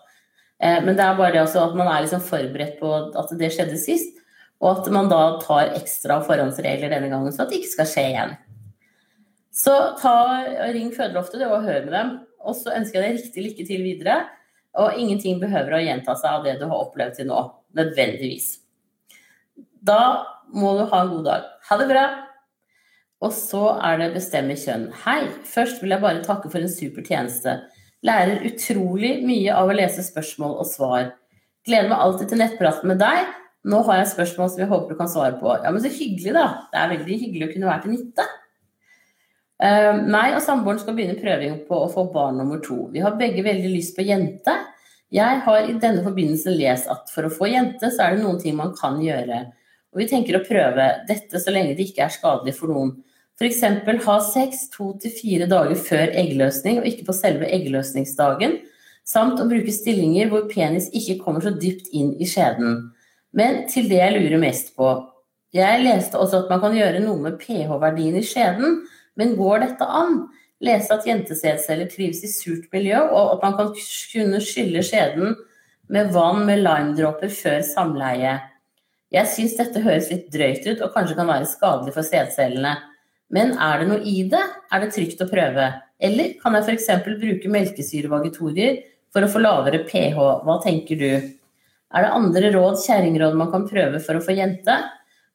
[0.57, 3.79] Eh, men det er bare det at man er liksom forberedt på at det skjedde
[3.79, 4.17] sist,
[4.65, 8.07] og at man da tar ekstra forhåndsregler denne gangen, så at det ikke skal skje
[8.15, 8.37] igjen.
[9.57, 10.17] Så ta,
[10.73, 12.17] ring fødeloftet og hør med dem.
[12.47, 14.21] Og så ønsker jeg deg riktig lykke til videre.
[14.77, 17.41] Og ingenting behøver å gjenta seg av det du har opplevd til nå.
[17.77, 18.49] Nødvendigvis.
[19.87, 20.01] Da
[20.55, 21.51] må du ha en god dag.
[21.69, 22.07] Ha det bra!
[23.25, 24.91] Og så er det bestemme kjønn.
[25.07, 27.57] Hei, først vil jeg bare takke for en super tjeneste.
[28.05, 31.09] Lærer utrolig mye av å lese spørsmål og svar.
[31.67, 33.31] Gleder meg alltid til nettpraten med deg.
[33.67, 35.49] Nå har jeg spørsmål som jeg håper du kan svare på.
[35.65, 36.45] Ja, men så hyggelig, da.
[36.71, 38.27] Det er veldig hyggelig å kunne være til nytte.
[39.57, 42.87] Uh, meg og samboeren skal begynne prøving på å få barn nummer to.
[42.93, 44.55] Vi har begge veldig lyst på jente.
[45.15, 48.41] Jeg har i denne forbindelse lest at for å få jente, så er det noen
[48.43, 49.45] ting man kan gjøre.
[49.95, 52.97] Og vi tenker å prøve dette så lenge det ikke er skadelig for noen.
[53.37, 53.63] F.eks.
[54.07, 58.59] ha sex to til fire dager før eggløsning og ikke på selve eggløsningsdagen.
[59.07, 62.91] Samt å bruke stillinger hvor penis ikke kommer så dypt inn i skjeden.
[63.37, 64.89] Men til det jeg lurer mest på.
[65.55, 68.81] Jeg leste også at man kan gjøre noe med pH-verdien i skjeden,
[69.17, 70.27] men går dette an?
[70.65, 75.35] Lese at jentesædceller trives i surt miljø, og at man kan kunne skylle skjeden
[75.93, 78.39] med vann med limedråper før samleie.
[79.15, 82.75] Jeg syns dette høres litt drøyt ut og kanskje kan være skadelig for sædcellene.
[83.33, 84.43] Men er det noe i det?
[84.73, 85.69] Er det trygt å prøve?
[86.03, 86.91] Eller kan jeg f.eks.
[87.07, 88.81] bruke melkesyrevagitorier
[89.15, 90.19] for å få lavere pH?
[90.47, 91.11] Hva tenker du?
[91.95, 94.75] Er det andre råd, kjerringråd, man kan prøve for å få jente?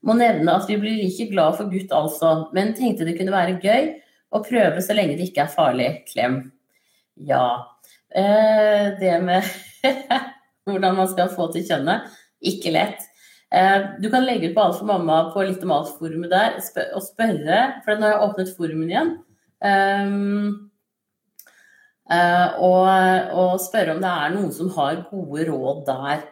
[0.08, 3.60] Må nevne at vi blir like glad for gutt altså, men tenkte det kunne være
[3.62, 3.92] gøy
[4.32, 5.90] å prøve så lenge det ikke er farlig.
[6.10, 6.42] Klem.
[7.28, 7.46] Ja.
[8.10, 9.46] Eh, det med
[10.68, 12.10] hvordan man skal få til kjønnet,
[12.42, 13.06] ikke lett.
[13.52, 16.58] Eh, du kan legge ut på Alt for mamma på Litt om alt-forumet der
[16.96, 19.16] og spørre, for nå har jeg åpnet forumen igjen.
[19.62, 20.72] Um,
[22.10, 22.88] uh, og,
[23.38, 26.24] og, spørre om det er noen som har gode råd der.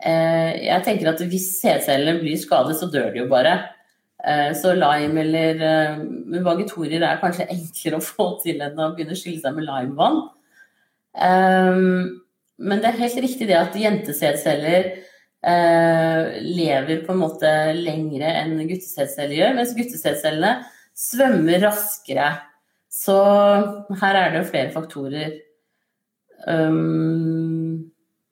[0.00, 3.58] Uh, jeg tenker at hvis sædcellene blir skadet, så dør de jo bare.
[4.20, 9.16] Uh, så lime eller uh, vagitorier er kanskje enklere å få til enn å begynne
[9.16, 10.24] å skille seg med limevann.
[12.60, 14.92] Men det er helt riktig det at jentesædceller
[15.40, 22.26] Eh, lever på en måte lengre enn guttecellceller gjør, mens guttecellcellene svømmer raskere.
[22.92, 23.16] Så
[24.02, 25.38] her er det jo flere faktorer.
[26.44, 27.59] Um,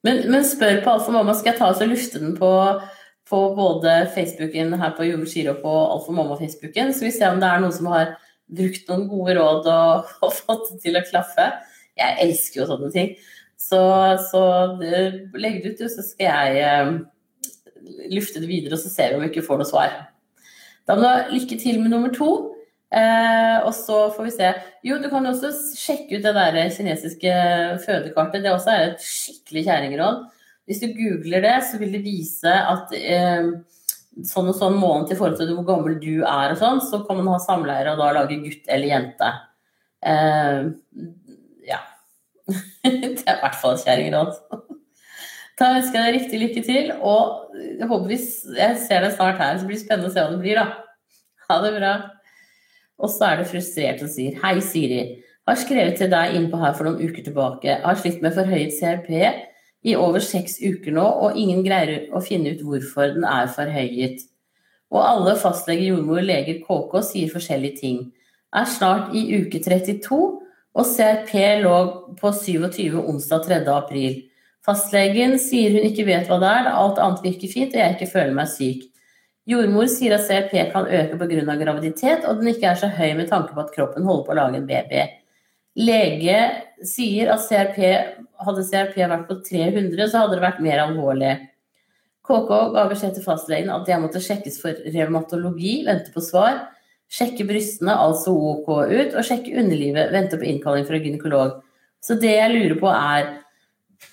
[0.07, 2.51] men, men, spør på Alf og mamma, skal jeg ta oss og lufte den på,
[3.29, 7.43] på både Facebooken her på Jordskir og på Alf og mamma-Facebooken, så vi ser om
[7.43, 8.15] det er noen som har
[8.49, 11.51] brukt noen gode råd og, og fått det til å klaffe.
[11.99, 13.15] Jeg elsker jo sånne ting.
[13.59, 13.81] Så,
[14.31, 14.43] så
[14.79, 16.93] legg det ut, så skal jeg eh,
[18.15, 19.97] lufte det videre, og så ser vi om vi ikke får noe svar.
[20.87, 22.31] Da må du ha lykke til med nummer to.
[22.89, 24.51] Eh, og så får vi se.
[24.87, 27.33] Jo, du kan også sjekke ut det der kinesiske
[27.85, 28.45] fødekartet.
[28.45, 30.23] Det også er et skikkelig kjerringråd.
[30.69, 33.53] Hvis du googler det, så vil det vise at eh,
[34.29, 37.21] sånn og sånn måned i forhold til hvor gammel du er og sånn, så kan
[37.21, 39.33] man ha samleier og da lage gutt eller jente.
[40.05, 40.69] Eh,
[42.83, 44.37] det er i hvert fall et kjerringråd.
[45.59, 48.19] Da ønsker jeg deg riktig lykke til, og jeg håper vi,
[48.61, 49.59] jeg ser deg snart her.
[49.59, 51.49] Så blir det spennende å se hva det blir, da.
[51.49, 51.93] Ha det bra.
[52.99, 55.03] Og så er det frustrert og sier Hei, Siri.
[55.49, 57.79] Har skrevet til deg innpå her for noen uker tilbake.
[57.85, 59.13] Har slitt med forhøyet CRP
[59.87, 64.27] i over seks uker nå, og ingen greier å finne ut hvorfor den er forhøyet.
[64.93, 68.03] Og alle fastlege, jordmor, leger, KK sier forskjellige ting.
[68.57, 70.19] Er snart i uke 32,
[70.79, 71.33] og CRP
[71.65, 71.77] lå
[72.19, 73.63] på 27 onsdag 3.
[73.73, 74.21] april.
[74.65, 78.13] Fastlegen sier hun ikke vet hva det er, alt annet virker fint og jeg ikke
[78.13, 78.85] føler meg syk.
[79.49, 81.57] Jordmor sier at CRP kan øke pga.
[81.57, 84.37] graviditet, og den ikke er så høy med tanke på at kroppen holder på å
[84.37, 85.07] lage en baby.
[85.79, 86.41] Lege
[86.85, 87.79] sier at CRP,
[88.45, 91.37] hadde CRP vært på 300, så hadde det vært mer alvorlig.
[92.29, 96.67] KK ga beskjed til fastlegen at jeg måtte sjekkes for revmatologi, vente på svar.
[97.09, 101.63] Sjekke brystene, altså OK ut, og sjekke underlivet, vente på innkalling fra gynekolog.
[102.05, 103.31] Så det jeg lurer på er,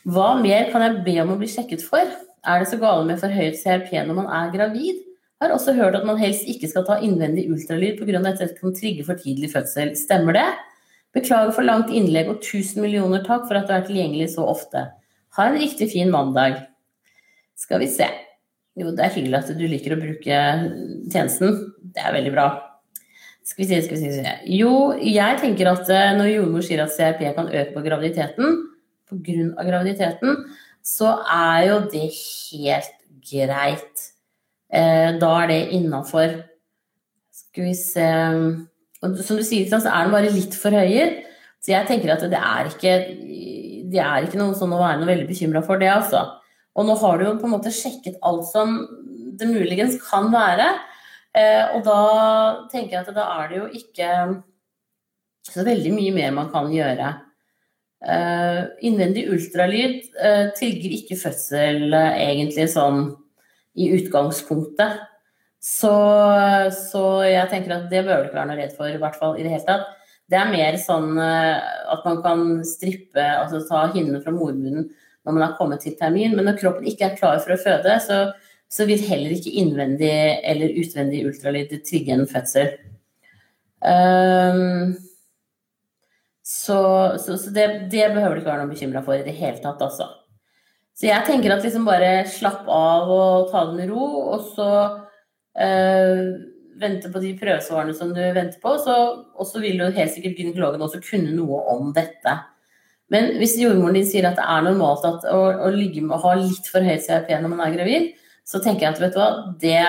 [0.07, 2.07] hva mer kan jeg be om å bli sjekket for?
[2.45, 5.03] Er det så gale med forhøyet CRP når man er gravid?
[5.41, 8.21] Har også hørt at man helst ikke skal ta innvendig ultralyd pga.
[8.21, 9.95] at dette kan trigge for tidlig fødsel.
[9.99, 10.47] Stemmer det?
[11.15, 14.87] Beklager for langt innlegg og tusen millioner takk for at du er tilgjengelig så ofte.
[15.35, 16.61] Ha en riktig fin mandag.
[17.55, 18.07] Skal vi se.
[18.75, 20.39] Jo, det er hyggelig at du liker å bruke
[21.11, 21.59] tjenesten.
[21.95, 22.47] Det er veldig bra.
[23.45, 24.33] Skal vi se, skal vi se.
[24.55, 28.57] Jo, jeg tenker at eh, når jordmor sier at CRP kan øke på graviditeten,
[29.11, 29.67] pga.
[29.67, 30.41] graviditeten,
[30.81, 34.09] så er jo det helt greit.
[34.75, 36.39] Eh, da er det innafor.
[37.31, 38.07] Skal vi se
[39.05, 41.03] Som du sier, så er den bare litt for høye.
[41.61, 42.93] Så jeg tenker at det er ikke,
[43.91, 46.23] det er ikke noe sånn å være noe veldig bekymra for det, altså.
[46.73, 48.79] Og nå har du jo på en måte sjekket alt som
[49.37, 50.71] det muligens kan være.
[51.37, 51.99] Eh, og da
[52.71, 54.09] tenker jeg at da er det jo ikke
[55.51, 57.11] så veldig mye mer man kan gjøre.
[58.09, 60.01] Eh, innvendig ultralyd
[60.57, 63.11] trigger ikke fødsel egentlig sånn
[63.75, 65.03] i utgangspunktet.
[65.65, 65.91] Så,
[66.77, 69.37] så, jeg tenker at det bør du ikke være noe redd for, i hvert fall
[69.39, 69.93] i det hele tatt.
[70.29, 74.87] Det er mer sånn eh, at man kan strippe, altså ta hinnene fra mormunnen
[75.25, 76.35] når man har kommet til termin.
[76.37, 78.19] Men når kroppen ikke er klar for å føde, så,
[78.69, 80.13] så vil heller ikke innvendig
[80.45, 82.75] eller utvendig ultralyd trigge en fødsel.
[83.85, 84.95] Um,
[86.45, 86.77] så,
[87.21, 89.81] så, så det, det, behøver du ikke være noe bekymra for i det hele tatt,
[89.81, 90.11] altså.
[90.95, 94.67] Så jeg tenker at liksom bare slapp av og ta det med ro, og så
[95.59, 96.21] øh,
[96.79, 98.75] vente på de prøvesvarene som du venter på.
[98.77, 102.37] Og så vil jo helt sikkert gynekologen også kunne noe om dette.
[103.13, 106.23] Men hvis jordmoren din sier at det er normalt at, å, å, ligge med, å
[106.23, 108.07] ha litt for høyt CRP når man er gravid,
[108.47, 109.29] så tenker jeg at vet du hva,
[109.61, 109.81] det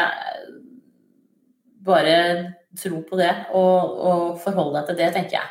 [1.87, 2.14] Bare
[2.75, 5.51] tro på det og, og forhold deg til det, tenker jeg.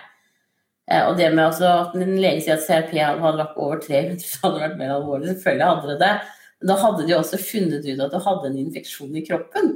[0.91, 4.21] Eh, og det med altså at en lege sier at CRP hadde vært over 300,
[4.21, 5.29] så hadde det vært mer alvorlig.
[5.31, 6.13] Selvfølgelig hadde det det.
[6.59, 9.71] Men da hadde de også funnet ut at du hadde en infeksjon i kroppen.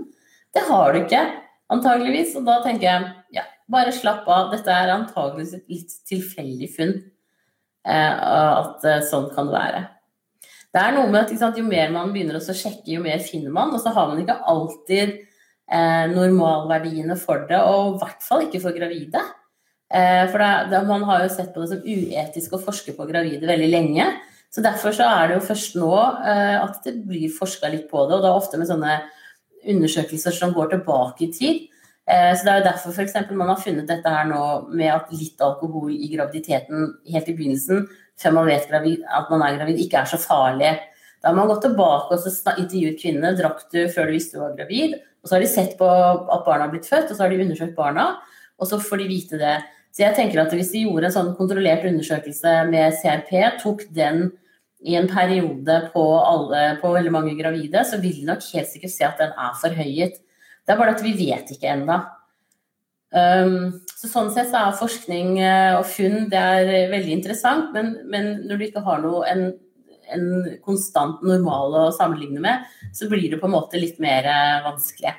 [0.55, 1.23] Det har du ikke,
[1.73, 2.35] antageligvis.
[2.39, 4.51] Og da tenker jeg ja, bare slapp av.
[4.53, 6.99] Dette er antageligvis et litt tilfeldig funn.
[7.89, 9.87] Eh, at eh, sånn kan det være.
[10.69, 13.53] Det er noe med at sant, jo mer man begynner å sjekke, jo mer finner
[13.53, 13.73] man.
[13.73, 18.61] Og så har man ikke alltid eh, normalverdiene for det, og i hvert fall ikke
[18.61, 19.23] for gravide.
[19.89, 23.07] Eh, for det, det, man har jo sett på det som uetisk å forske på
[23.09, 24.09] gravide veldig lenge.
[24.53, 25.93] Så derfor så er det jo først nå
[26.25, 28.99] eh, at det blir forska litt på det, og da ofte med sånne
[29.69, 31.65] undersøkelser som går tilbake i tid.
[32.09, 33.17] Eh, så det er jo derfor f.eks.
[33.37, 37.89] man har funnet dette her nå med at litt alkohol i graviditeten helt i begynnelsen,
[38.19, 40.73] før man vet at man er gravid, ikke er så farlig.
[41.21, 43.35] Da har man gått tilbake og så intervjuet kvinnene.
[43.37, 44.95] Drakk du før du visste du var gravid?
[45.19, 47.41] Og så har de sett på at barna har blitt født, og så har de
[47.43, 48.07] undersøkt barna.
[48.59, 49.57] Og så får de vite det.
[49.89, 54.29] Så jeg tenker at hvis de gjorde en sånn kontrollert undersøkelse med CRP, tok den
[54.85, 58.93] i en periode på, alle, på veldig mange gravide, så vil de nok helt sikkert
[58.93, 60.21] se at den er forhøyet.
[60.63, 61.97] Det er bare at vi vet ikke ennå.
[63.09, 67.95] Um, så sånn sett så er forskning eh, og funn det er veldig interessant, men,
[68.05, 69.47] men når du ikke har noe, en,
[70.13, 70.27] en
[70.61, 75.15] konstant normal å sammenligne med, så blir det på en måte litt mer eh, vanskelig.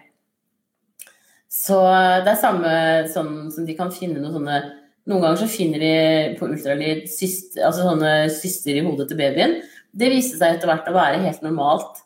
[1.51, 1.77] Så
[2.25, 2.75] det er samme
[3.11, 4.61] som, som de kan finne noen sånne
[5.09, 5.95] Noen ganger så finner de
[6.39, 9.57] på ultralyd syster, altså sånne syster i hodet til babyen.
[9.97, 12.03] Det viste seg etter hvert å være helt normalt.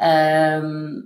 [0.00, 1.04] Um,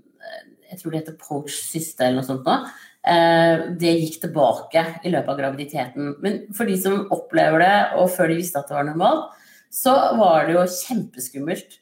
[0.71, 2.55] jeg tror det heter poach syste eller noe sånt nå.
[3.03, 6.15] Uh, det gikk tilbake i løpet av graviditeten.
[6.25, 9.35] Men for de som opplever det, og før de visste at det var normalt,
[9.75, 11.79] så var det jo kjempeskummelt.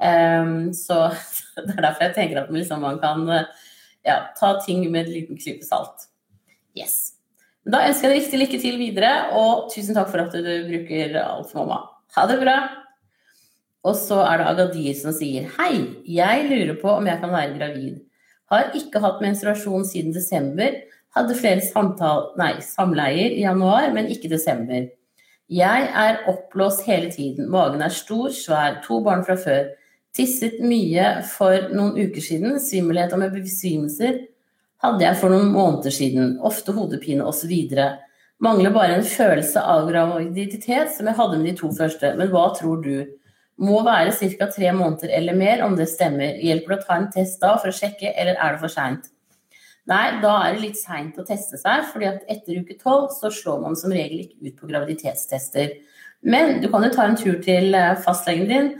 [0.00, 1.12] Um, så
[1.60, 3.28] det er derfor jeg tenker at liksom man kan
[4.06, 6.08] ja, ta ting med en liten klype salt.
[6.76, 7.14] Yes.
[7.64, 11.14] Da ønsker jeg deg riktig lykke til videre, og tusen takk for at du bruker
[11.22, 11.84] alt for mamma.
[12.16, 12.56] Ha det bra!
[13.84, 15.72] Og så er det Agadir som sier Hei,
[16.08, 18.02] jeg lurer på om jeg kan være gravid.
[18.52, 20.76] Har ikke hatt menstruasjon siden desember.
[21.16, 24.88] Hadde flere samtale, nei, samleier i januar, men ikke desember.
[25.52, 27.50] Jeg er oppblåst hele tiden.
[27.52, 29.68] Magen er stor, svær, to barn fra før.
[30.14, 32.60] Tisset mye for noen uker siden.
[32.62, 34.20] Svimmelhet og med besvimelser
[34.84, 36.36] hadde jeg for noen måneder siden.
[36.46, 37.54] Ofte hodepine osv.
[38.44, 42.12] Mangler bare en følelse av graviditet som jeg hadde med de to første.
[42.18, 42.94] Men hva tror du?
[43.62, 44.48] Må være ca.
[44.50, 46.40] tre måneder eller mer om det stemmer.
[46.42, 49.10] Hjelper det å ta en test da for å sjekke, eller er det for seint?
[49.90, 53.30] Nei, da er det litt seint å teste seg, fordi at etter uke tolv så
[53.30, 55.76] slår man som regel ikke ut på graviditetstester.
[56.26, 58.70] Men du kan jo ta en tur til eh, fastlegen din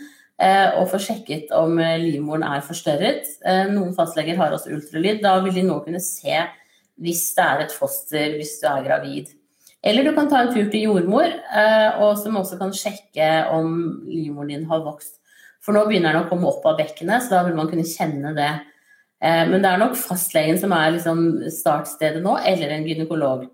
[0.79, 3.29] og få sjekket om eh, livmoren er forstørret.
[3.71, 5.23] Noen fastleger har også ultralyd.
[5.23, 6.43] Da vil de nå kunne se
[7.03, 9.31] hvis det er et foster hvis du er gravid.
[9.85, 11.29] Eller du kan ta en tur til jordmor,
[12.01, 13.75] og som også kan sjekke om
[14.09, 15.19] livmoren din har vokst.
[15.65, 18.33] For nå begynner den å komme opp av bekkenet, så da vil man kunne kjenne
[18.37, 18.53] det.
[19.25, 23.47] Eh, men det er nok fastlegen som er liksom startstedet nå, eller en gynekolog.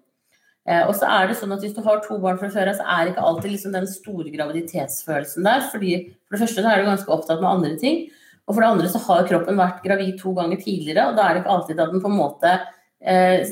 [0.71, 2.79] Eh, og så er det sånn at Hvis du har to barn fra før av,
[2.79, 5.65] så er ikke alltid liksom den store graviditetsfølelsen der.
[5.73, 5.93] fordi
[6.29, 8.05] For det første så er du ganske opptatt med andre ting.
[8.47, 11.37] Og for det andre så har kroppen vært gravid to ganger tidligere, og da er
[11.37, 12.55] det ikke alltid at den på en måte
[13.01, 13.45] eh,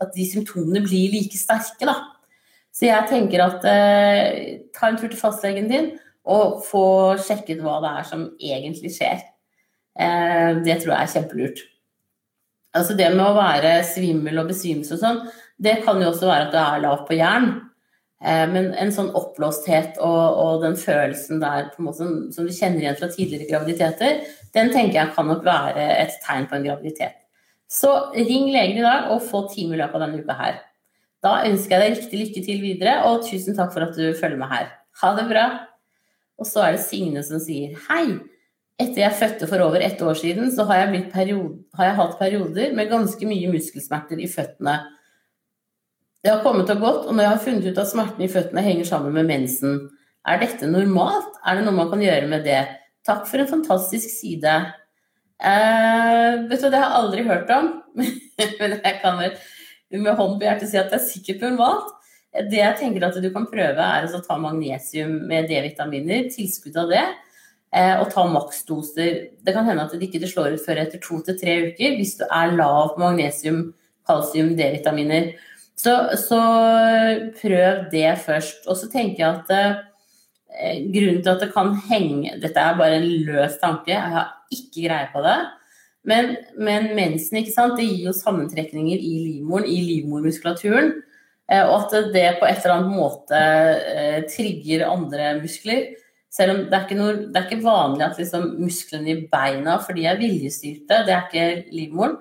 [0.00, 1.96] At de symptomene blir like sterke, da.
[2.72, 5.90] Så jeg tenker at eh, ta en tur til fastlegen din
[6.30, 9.22] og få sjekket hva det er som egentlig skjer.
[9.98, 11.62] Eh, det tror jeg er kjempelurt.
[12.76, 15.22] Altså det med å være svimmel og besvimelse og sånn,
[15.60, 17.50] det kan jo også være at du er lav på jern.
[18.20, 22.98] Eh, men en sånn oppblåsthet og, og den følelsen der måte, som, du kjenner igjen
[23.00, 24.24] fra tidligere graviditeter,
[24.56, 27.16] den tenker jeg kan nok være et tegn på en graviditet.
[27.70, 30.60] Så ring legen i dag og få time i løpet av denne uka her.
[31.22, 34.40] Da ønsker jeg deg riktig lykke til videre, og tusen takk for at du følger
[34.40, 34.70] med her.
[35.02, 35.46] Ha det bra.
[36.40, 38.16] Og så er det Signe som sier hei.
[38.80, 42.16] Etter jeg fødte for over ett år siden, så har jeg, period, har jeg, hatt
[42.18, 44.78] perioder med ganske mye muskelsmerter i føttene.
[46.20, 48.64] Det har kommet og gått, og når jeg har funnet ut at smertene i føttene
[48.64, 49.78] henger sammen med mensen,
[50.28, 51.38] er dette normalt?
[51.48, 52.60] Er det noe man kan gjøre med det?
[53.08, 54.56] Takk for en fantastisk side.
[55.40, 59.38] Eh, vet du, Det har jeg aldri hørt om, men jeg kan vel
[59.96, 61.96] med hånd på hjertet si at det er sikkert normalt.
[62.30, 66.92] Det jeg tenker at du kan prøve, er å ta magnesium med D-vitaminer, tilskudd av
[66.92, 67.08] det
[67.70, 69.28] Eh, og ta maksdoser.
[69.46, 72.16] Det kan hende at det ikke slår ut før etter to til tre uker hvis
[72.18, 73.68] du er lav på magnesium,
[74.08, 75.30] kalsium, D-vitaminer.
[75.80, 76.40] Så, så,
[77.40, 78.66] prøv det først.
[78.68, 82.98] Og så tenker jeg at eh, grunnen til at det kan henge Dette er bare
[82.98, 85.38] en løs tanke, jeg har ikke greie på det.
[86.10, 90.94] Men, men mensen ikke sant, det gir jo sammentrekninger i livmoren, i livmormuskulaturen.
[91.50, 95.90] Eh, og at det på et eller annet måte eh, trigger andre muskler.
[96.30, 99.80] Selv om det er ikke, noe, det er ikke vanlig at liksom musklene i beina,
[99.82, 102.20] for de er viljestyrte, det er ikke livmoren,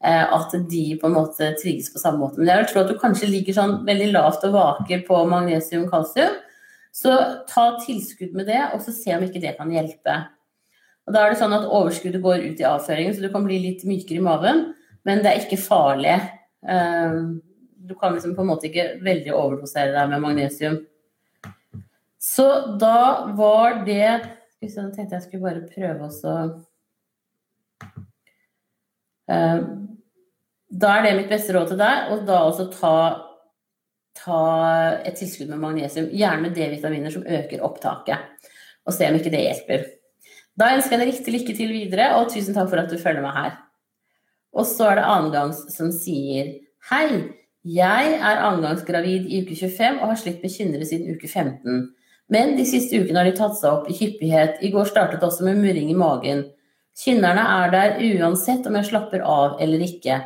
[0.00, 2.40] at de på en måte trigges på samme måte.
[2.40, 5.84] Men jeg vil tro at du kanskje ligger sånn veldig lavt og vaker på magnesium
[5.84, 6.38] og kalsium.
[6.96, 7.12] Så
[7.50, 10.16] ta tilskudd med det, og så se om ikke det kan hjelpe.
[11.06, 13.60] Og Da er det sånn at overskuddet går ut i avføringen, så du kan bli
[13.62, 14.64] litt mykere i maven,
[15.04, 16.16] men det er ikke farlig.
[16.66, 17.20] Eh,
[17.90, 20.80] du kan liksom på en måte ikke veldig overdosere deg med magnesium.
[22.20, 22.46] Så
[22.80, 24.20] da var det
[24.60, 26.12] vi tenkte jeg skulle bare prøve å
[29.30, 32.94] Da er det mitt beste råd til deg, og da også ta,
[34.18, 34.42] ta
[35.06, 38.50] et tilskudd med magnesium, gjerne med D-vitaminer som øker opptaket,
[38.86, 39.88] og se om ikke det hjelper.
[40.58, 43.24] Da ønsker jeg deg riktig lykke til videre, og tusen takk for at du følger
[43.24, 43.58] meg her.
[44.56, 46.56] Og så er det annengangs som sier
[46.90, 47.06] Hei,
[47.62, 51.90] jeg er annengangsgravid i uke 25 og har slitt med kynnere siden uke 15.
[52.32, 54.62] Men de siste ukene har de tatt seg opp i hyppighet.
[54.64, 56.46] I går startet også med murring i magen.
[57.00, 60.18] Kynnerne er der uansett om jeg slapper av eller ikke.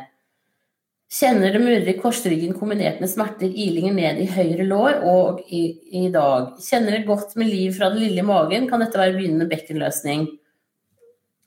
[1.15, 5.61] Kjenner det murrer i korsryggen kombinert med smerter, ilinger ned i høyre lår og i,
[5.93, 6.55] i, dag.
[6.59, 10.25] Kjenner det godt med liv fra den lille magen, kan dette være begynnende bekkenløsning.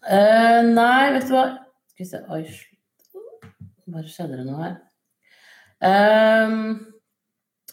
[0.08, 1.42] Uh, nei, vet du hva
[1.90, 2.44] Skal vi se Oi,
[3.90, 4.78] bare skjedde det noe her.
[5.82, 6.78] Uh,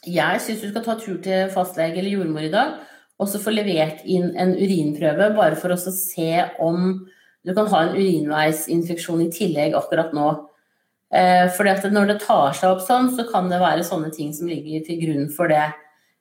[0.09, 2.75] jeg syns du skal ta tur til fastlege eller jordmor i dag
[3.21, 6.31] og så få levert inn en urinprøve, bare for å se
[6.63, 7.05] om
[7.45, 10.27] du kan ha en urinveisinfeksjon i tillegg akkurat nå.
[11.15, 14.49] Eh, at når det tar seg opp sånn, så kan det være sånne ting som
[14.49, 15.67] ligger til grunn for det.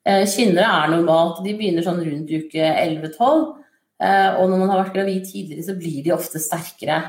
[0.04, 3.44] Eh, kynnere er normalt, de begynner sånn rundt uke 11-12.
[4.04, 7.02] Eh, og når man har vært gravid tidligere, så blir de ofte sterkere.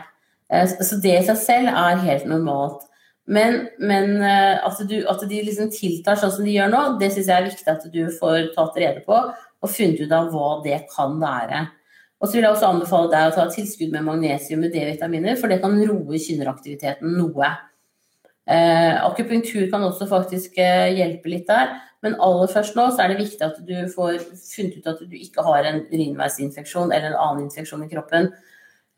[0.46, 2.84] Så det i seg selv er helt normalt.
[3.26, 7.10] Men, men eh, at, du, at, de liksom tiltar sånn som de gjør nå, det
[7.14, 10.50] syns jeg er viktig at du får tatt rede på og funnet ut av hva
[10.66, 11.64] det kan være.
[12.22, 15.52] Og så vil jeg også anbefale deg å ta tilskudd med magnesium med D-vitaminer, for
[15.52, 17.50] det kan roe kynneraktiviteten noe.
[18.46, 21.76] Eh, akupunktur kan også faktisk eh, hjelpe litt der.
[22.06, 25.16] Men aller først nå så er det viktig at du får funnet ut at du
[25.18, 28.30] ikke har en urinveisinfeksjon eller en annen infeksjon i kroppen.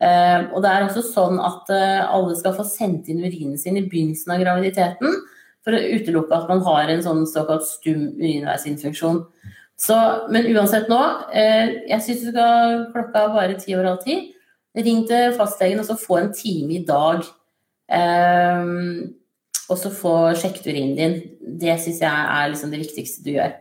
[0.04, 3.80] Eh, og det er også sånn at eh, alle skal få sendt inn urinen sin
[3.80, 5.16] i begynnelsen av graviditeten
[5.64, 9.24] for å utelukke at man har en sånn såkalt stum urinveisinfeksjon.
[9.78, 9.96] Så,
[10.32, 10.98] men uansett nå,
[11.30, 14.18] eh, jeg syns du skal klokka bare ti over halv ti.
[14.78, 17.22] Ring til fastlegen og så få en time i dag.
[17.88, 19.14] Um,
[19.68, 21.16] og så få sjekket urinen din.
[21.60, 23.54] Det syns jeg er liksom det viktigste du gjør.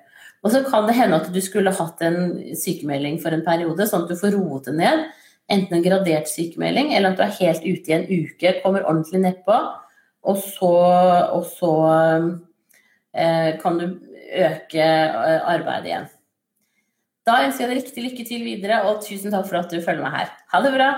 [0.46, 2.20] Og så kan det hende at du skulle hatt en
[2.56, 5.06] sykemelding for en periode, sånn at du får roet det ned.
[5.52, 9.24] Enten en gradert sykemelding, eller at du er helt ute i en uke, kommer ordentlig
[9.24, 9.58] nedpå.
[10.28, 10.74] Og så,
[11.34, 11.74] og så
[13.16, 13.86] eh, kan du
[14.28, 16.08] øke eh, arbeidet igjen.
[17.28, 20.06] Da ønsker jeg deg riktig lykke til videre, og tusen takk for at du følger
[20.06, 20.34] meg her.
[20.54, 20.92] Ha det bra!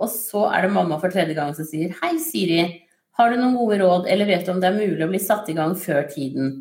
[0.00, 2.62] Og så er det mamma for tredje gang som sier Hei, Siri.
[3.16, 5.48] Har du noen gode råd, eller vet du om det er mulig å bli satt
[5.48, 6.56] i gang før tiden?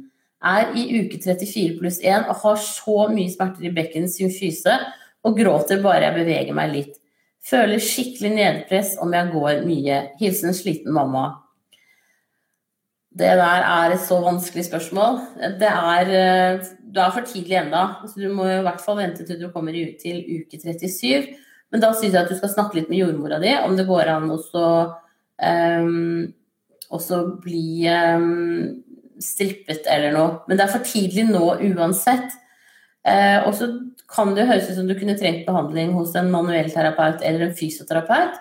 [0.46, 4.76] Er i uke 34 pluss 1 og har så mye smerter i bekken, symfyse
[5.26, 6.94] og gråter bare jeg beveger meg litt.
[7.46, 10.00] Føler skikkelig nedpress om jeg går mye.
[10.22, 11.28] Hilsen sliten mamma.
[13.16, 15.22] Det der er et så vanskelig spørsmål.
[15.60, 17.84] Det er, eh, du er for tidlig ennå.
[18.08, 21.30] Så du må i hvert fall vente til du kommer ut til uke 37.
[21.72, 24.12] Men da syns jeg at du skal snakke litt med jordmora di, om det går
[24.12, 24.40] an å
[25.42, 26.34] um,
[26.96, 28.84] også bli um,
[29.20, 30.42] strippet eller noe.
[30.48, 32.36] Men det er for tidlig nå uansett.
[33.06, 33.70] Uh, og så
[34.12, 37.58] kan det høres ut som du kunne trengt behandling hos en manuell terapeut eller en
[37.58, 38.40] fysioterapeut.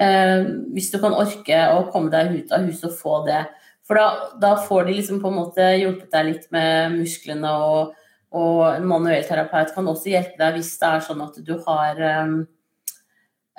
[0.00, 3.42] Uh, hvis du kan orke å komme deg ut av huset og få det.
[3.84, 7.94] For da, da, får de liksom på en måte hjulpet deg litt med musklene, og,
[8.32, 12.00] og en manuell terapeut kan også hjelpe deg hvis det er sånn at du har
[12.24, 12.38] um,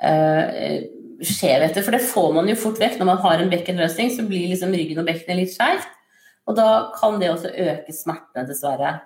[0.02, 0.72] uh,
[1.22, 1.84] skjevheter.
[1.86, 4.74] For det får man jo fort vekk når man har en bekkenløsning, så blir liksom
[4.74, 5.92] ryggen og bekkenet litt skeivt.
[6.46, 6.66] Og da
[6.98, 8.96] kan det også øke smertene, dessverre.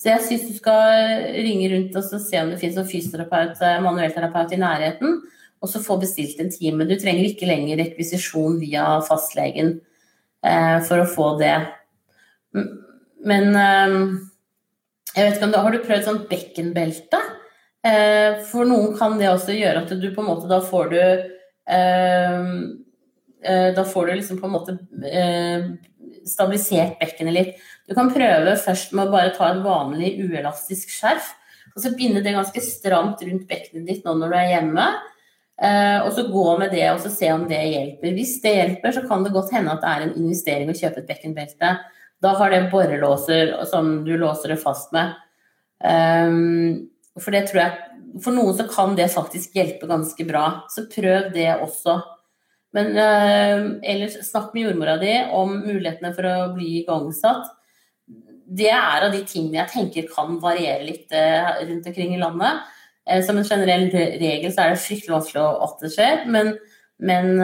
[0.00, 3.82] Så jeg syns du skal ringe rundt og se om det finnes en fysioterapeut, eh,
[3.84, 5.18] manuellterapeut i nærheten,
[5.60, 6.86] og så få bestilt en time.
[6.88, 9.76] Du trenger ikke lenger rekvisisjon via fastlegen
[10.88, 11.56] for å få det.
[12.54, 13.96] Men eh,
[15.14, 17.20] jeg vet ikke om du Har du prøvd sånn bekkenbelte?
[17.84, 21.00] Eh, for noen kan det også gjøre at du på en måte da får du
[21.70, 22.84] Ehm,
[23.44, 25.68] eh, da får du liksom på en måte eh,
[26.26, 27.60] stabilisert bekkenet litt.
[27.88, 31.32] Du kan prøve først med å bare ta et vanlig uelastisk skjerf,
[31.74, 34.88] og så binde det ganske stramt rundt bekkenet ditt nå når du er hjemme.
[35.60, 38.14] Eh, og så gå med det og se om det hjelper.
[38.16, 41.02] Hvis det hjelper, så kan det godt hende at det er en investering å kjøpe
[41.02, 41.74] et bekkenbelte.
[42.20, 45.12] Da har det borrelåser som du låser det fast med.
[45.80, 47.86] Um, for det tror jeg
[48.20, 50.64] For noen så kan det faktisk hjelpe ganske bra.
[50.72, 52.00] Så prøv det også.
[52.76, 57.52] Men uh, ellers snakk med jordmora di om mulighetene for å bli igangsatt.
[58.50, 62.64] Det er av de tingene jeg tenker kan variere litt uh, rundt omkring i landet.
[63.10, 66.54] Uh, som en generell regel så er det fryktelig vanskelig at det skjer, men,
[67.02, 67.42] men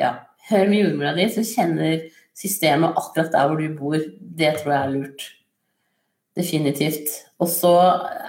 [0.00, 0.16] ja,
[0.48, 3.98] hør med jordmora di, så kjenner systemet akkurat der hvor du bor.
[4.20, 5.26] Det tror jeg er lurt.
[6.36, 7.10] Definitivt.
[7.42, 7.74] Og så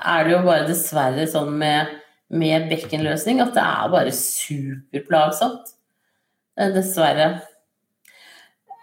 [0.04, 1.94] er det jo bare dessverre sånn med,
[2.34, 5.74] med bekkenløsning at det er bare superplagsomt.
[6.60, 7.30] Eh, dessverre.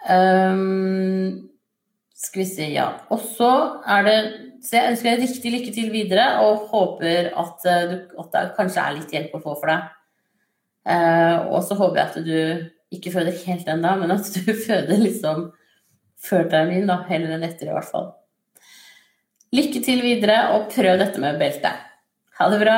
[0.08, 1.50] Um,
[2.16, 2.88] skal vi se, ja.
[3.12, 3.50] Og så
[3.84, 4.18] er det
[4.60, 8.44] Så jeg ønsker deg riktig lykke til videre og håper at, eh, du, at det
[8.58, 9.88] kanskje er litt hjelp å få for deg.
[10.80, 15.00] Uh, og så håper jeg at du ikke føder helt ennå, men at du føder
[15.00, 15.50] liksom
[16.20, 17.02] før termin, da.
[17.08, 18.10] Heller enn etter, i hvert fall.
[19.56, 21.72] Lykke til videre, og prøv dette med belte.
[22.38, 22.76] Ha det bra.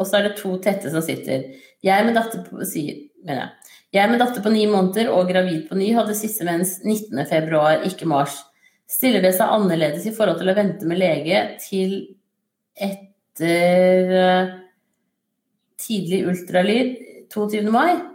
[0.00, 1.50] Og så er det to tette som sitter.
[1.84, 3.76] Jeg med datter på, sier, mener jeg.
[3.92, 8.08] Jeg med datter på ni måneder og gravid på ny hadde siste mens 19.2, ikke
[8.08, 8.38] mars.
[8.92, 11.94] Stiller det seg annerledes i forhold til å vente med lege til
[12.76, 14.54] etter uh,
[15.80, 16.96] tidlig ultralyd
[17.32, 17.62] 22.
[17.72, 18.12] mai?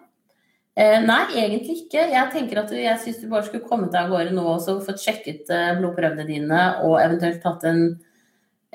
[0.78, 2.04] Eh, nei, egentlig ikke.
[2.12, 5.02] Jeg tenker at jeg syns du bare skulle kommet deg av gårde nå og fått
[5.02, 7.82] sjekket eh, blodprøvene dine og eventuelt tatt en,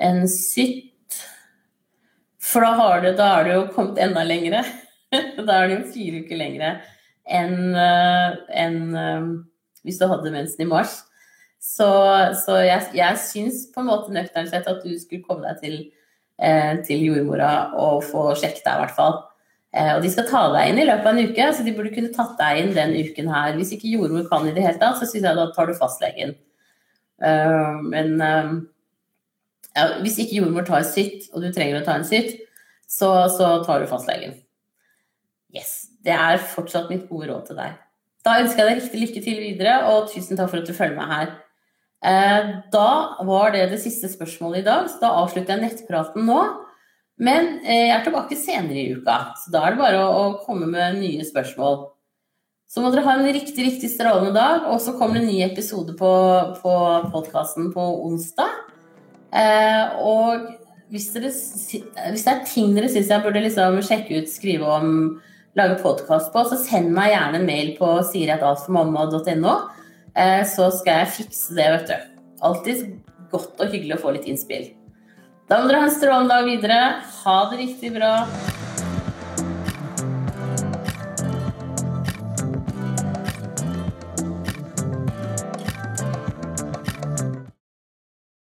[0.03, 0.89] en sytt.
[2.43, 4.65] For da, har du, da er du jo kommet enda lengre.
[5.47, 6.75] da er du jo fire uker lengre
[7.23, 8.79] enn uh, en,
[9.87, 10.97] hvis du hadde mensen i mars.
[11.63, 11.89] Så,
[12.43, 15.77] så jeg, jeg syns på en måte nøkternt sett at du skulle komme deg til,
[16.43, 19.15] eh, til jordmora og få sjekket deg, i hvert fall.
[19.73, 21.93] Eh, og de skal ta deg inn i løpet av en uke, så de burde
[21.95, 23.55] kunne tatt deg inn den uken her.
[23.57, 26.35] Hvis ikke jordmor kan i det hele tatt, så syns jeg da tar du fastlegen.
[27.23, 28.51] Uh, men uh,
[29.71, 32.35] ja, hvis ikke jordmor tar sitt, og du trenger å ta en sitt,
[32.89, 34.35] så, så tar du fastlegen.
[35.55, 35.87] Yes.
[36.03, 37.79] Det er fortsatt mitt gode råd til deg.
[38.27, 40.99] Da ønsker jeg deg riktig lykke til videre, og tusen takk for at du følger
[40.99, 41.33] meg her.
[42.03, 42.89] Eh, da
[43.23, 46.41] var det det siste spørsmålet i dag, så da avslutter jeg nettpraten nå.
[47.23, 50.67] Men eh, jeg er tilbake senere i uka, så da er det bare å, komme
[50.67, 51.85] med nye spørsmål.
[52.67, 55.43] Så må dere ha en riktig, riktig strålende dag, og så kommer det en ny
[55.45, 56.11] episode på,
[56.63, 56.73] på
[57.13, 58.57] podkasten på onsdag.
[59.33, 60.49] Eh, og
[60.93, 64.89] hvis, dere, hvis, det er ting dere syns jeg burde liksom sjekke ut, skrive om,
[65.57, 69.82] lage podkast på, så send meg gjerne en mail på siriataltformamma.no, eh,
[70.49, 71.95] så skal jeg fikse det, vet du.
[72.45, 72.83] Alltid
[73.33, 74.69] godt og hyggelig å få litt innspill.
[75.49, 76.81] Da må dere ha en strålende dag videre.
[77.23, 78.13] Ha det riktig bra.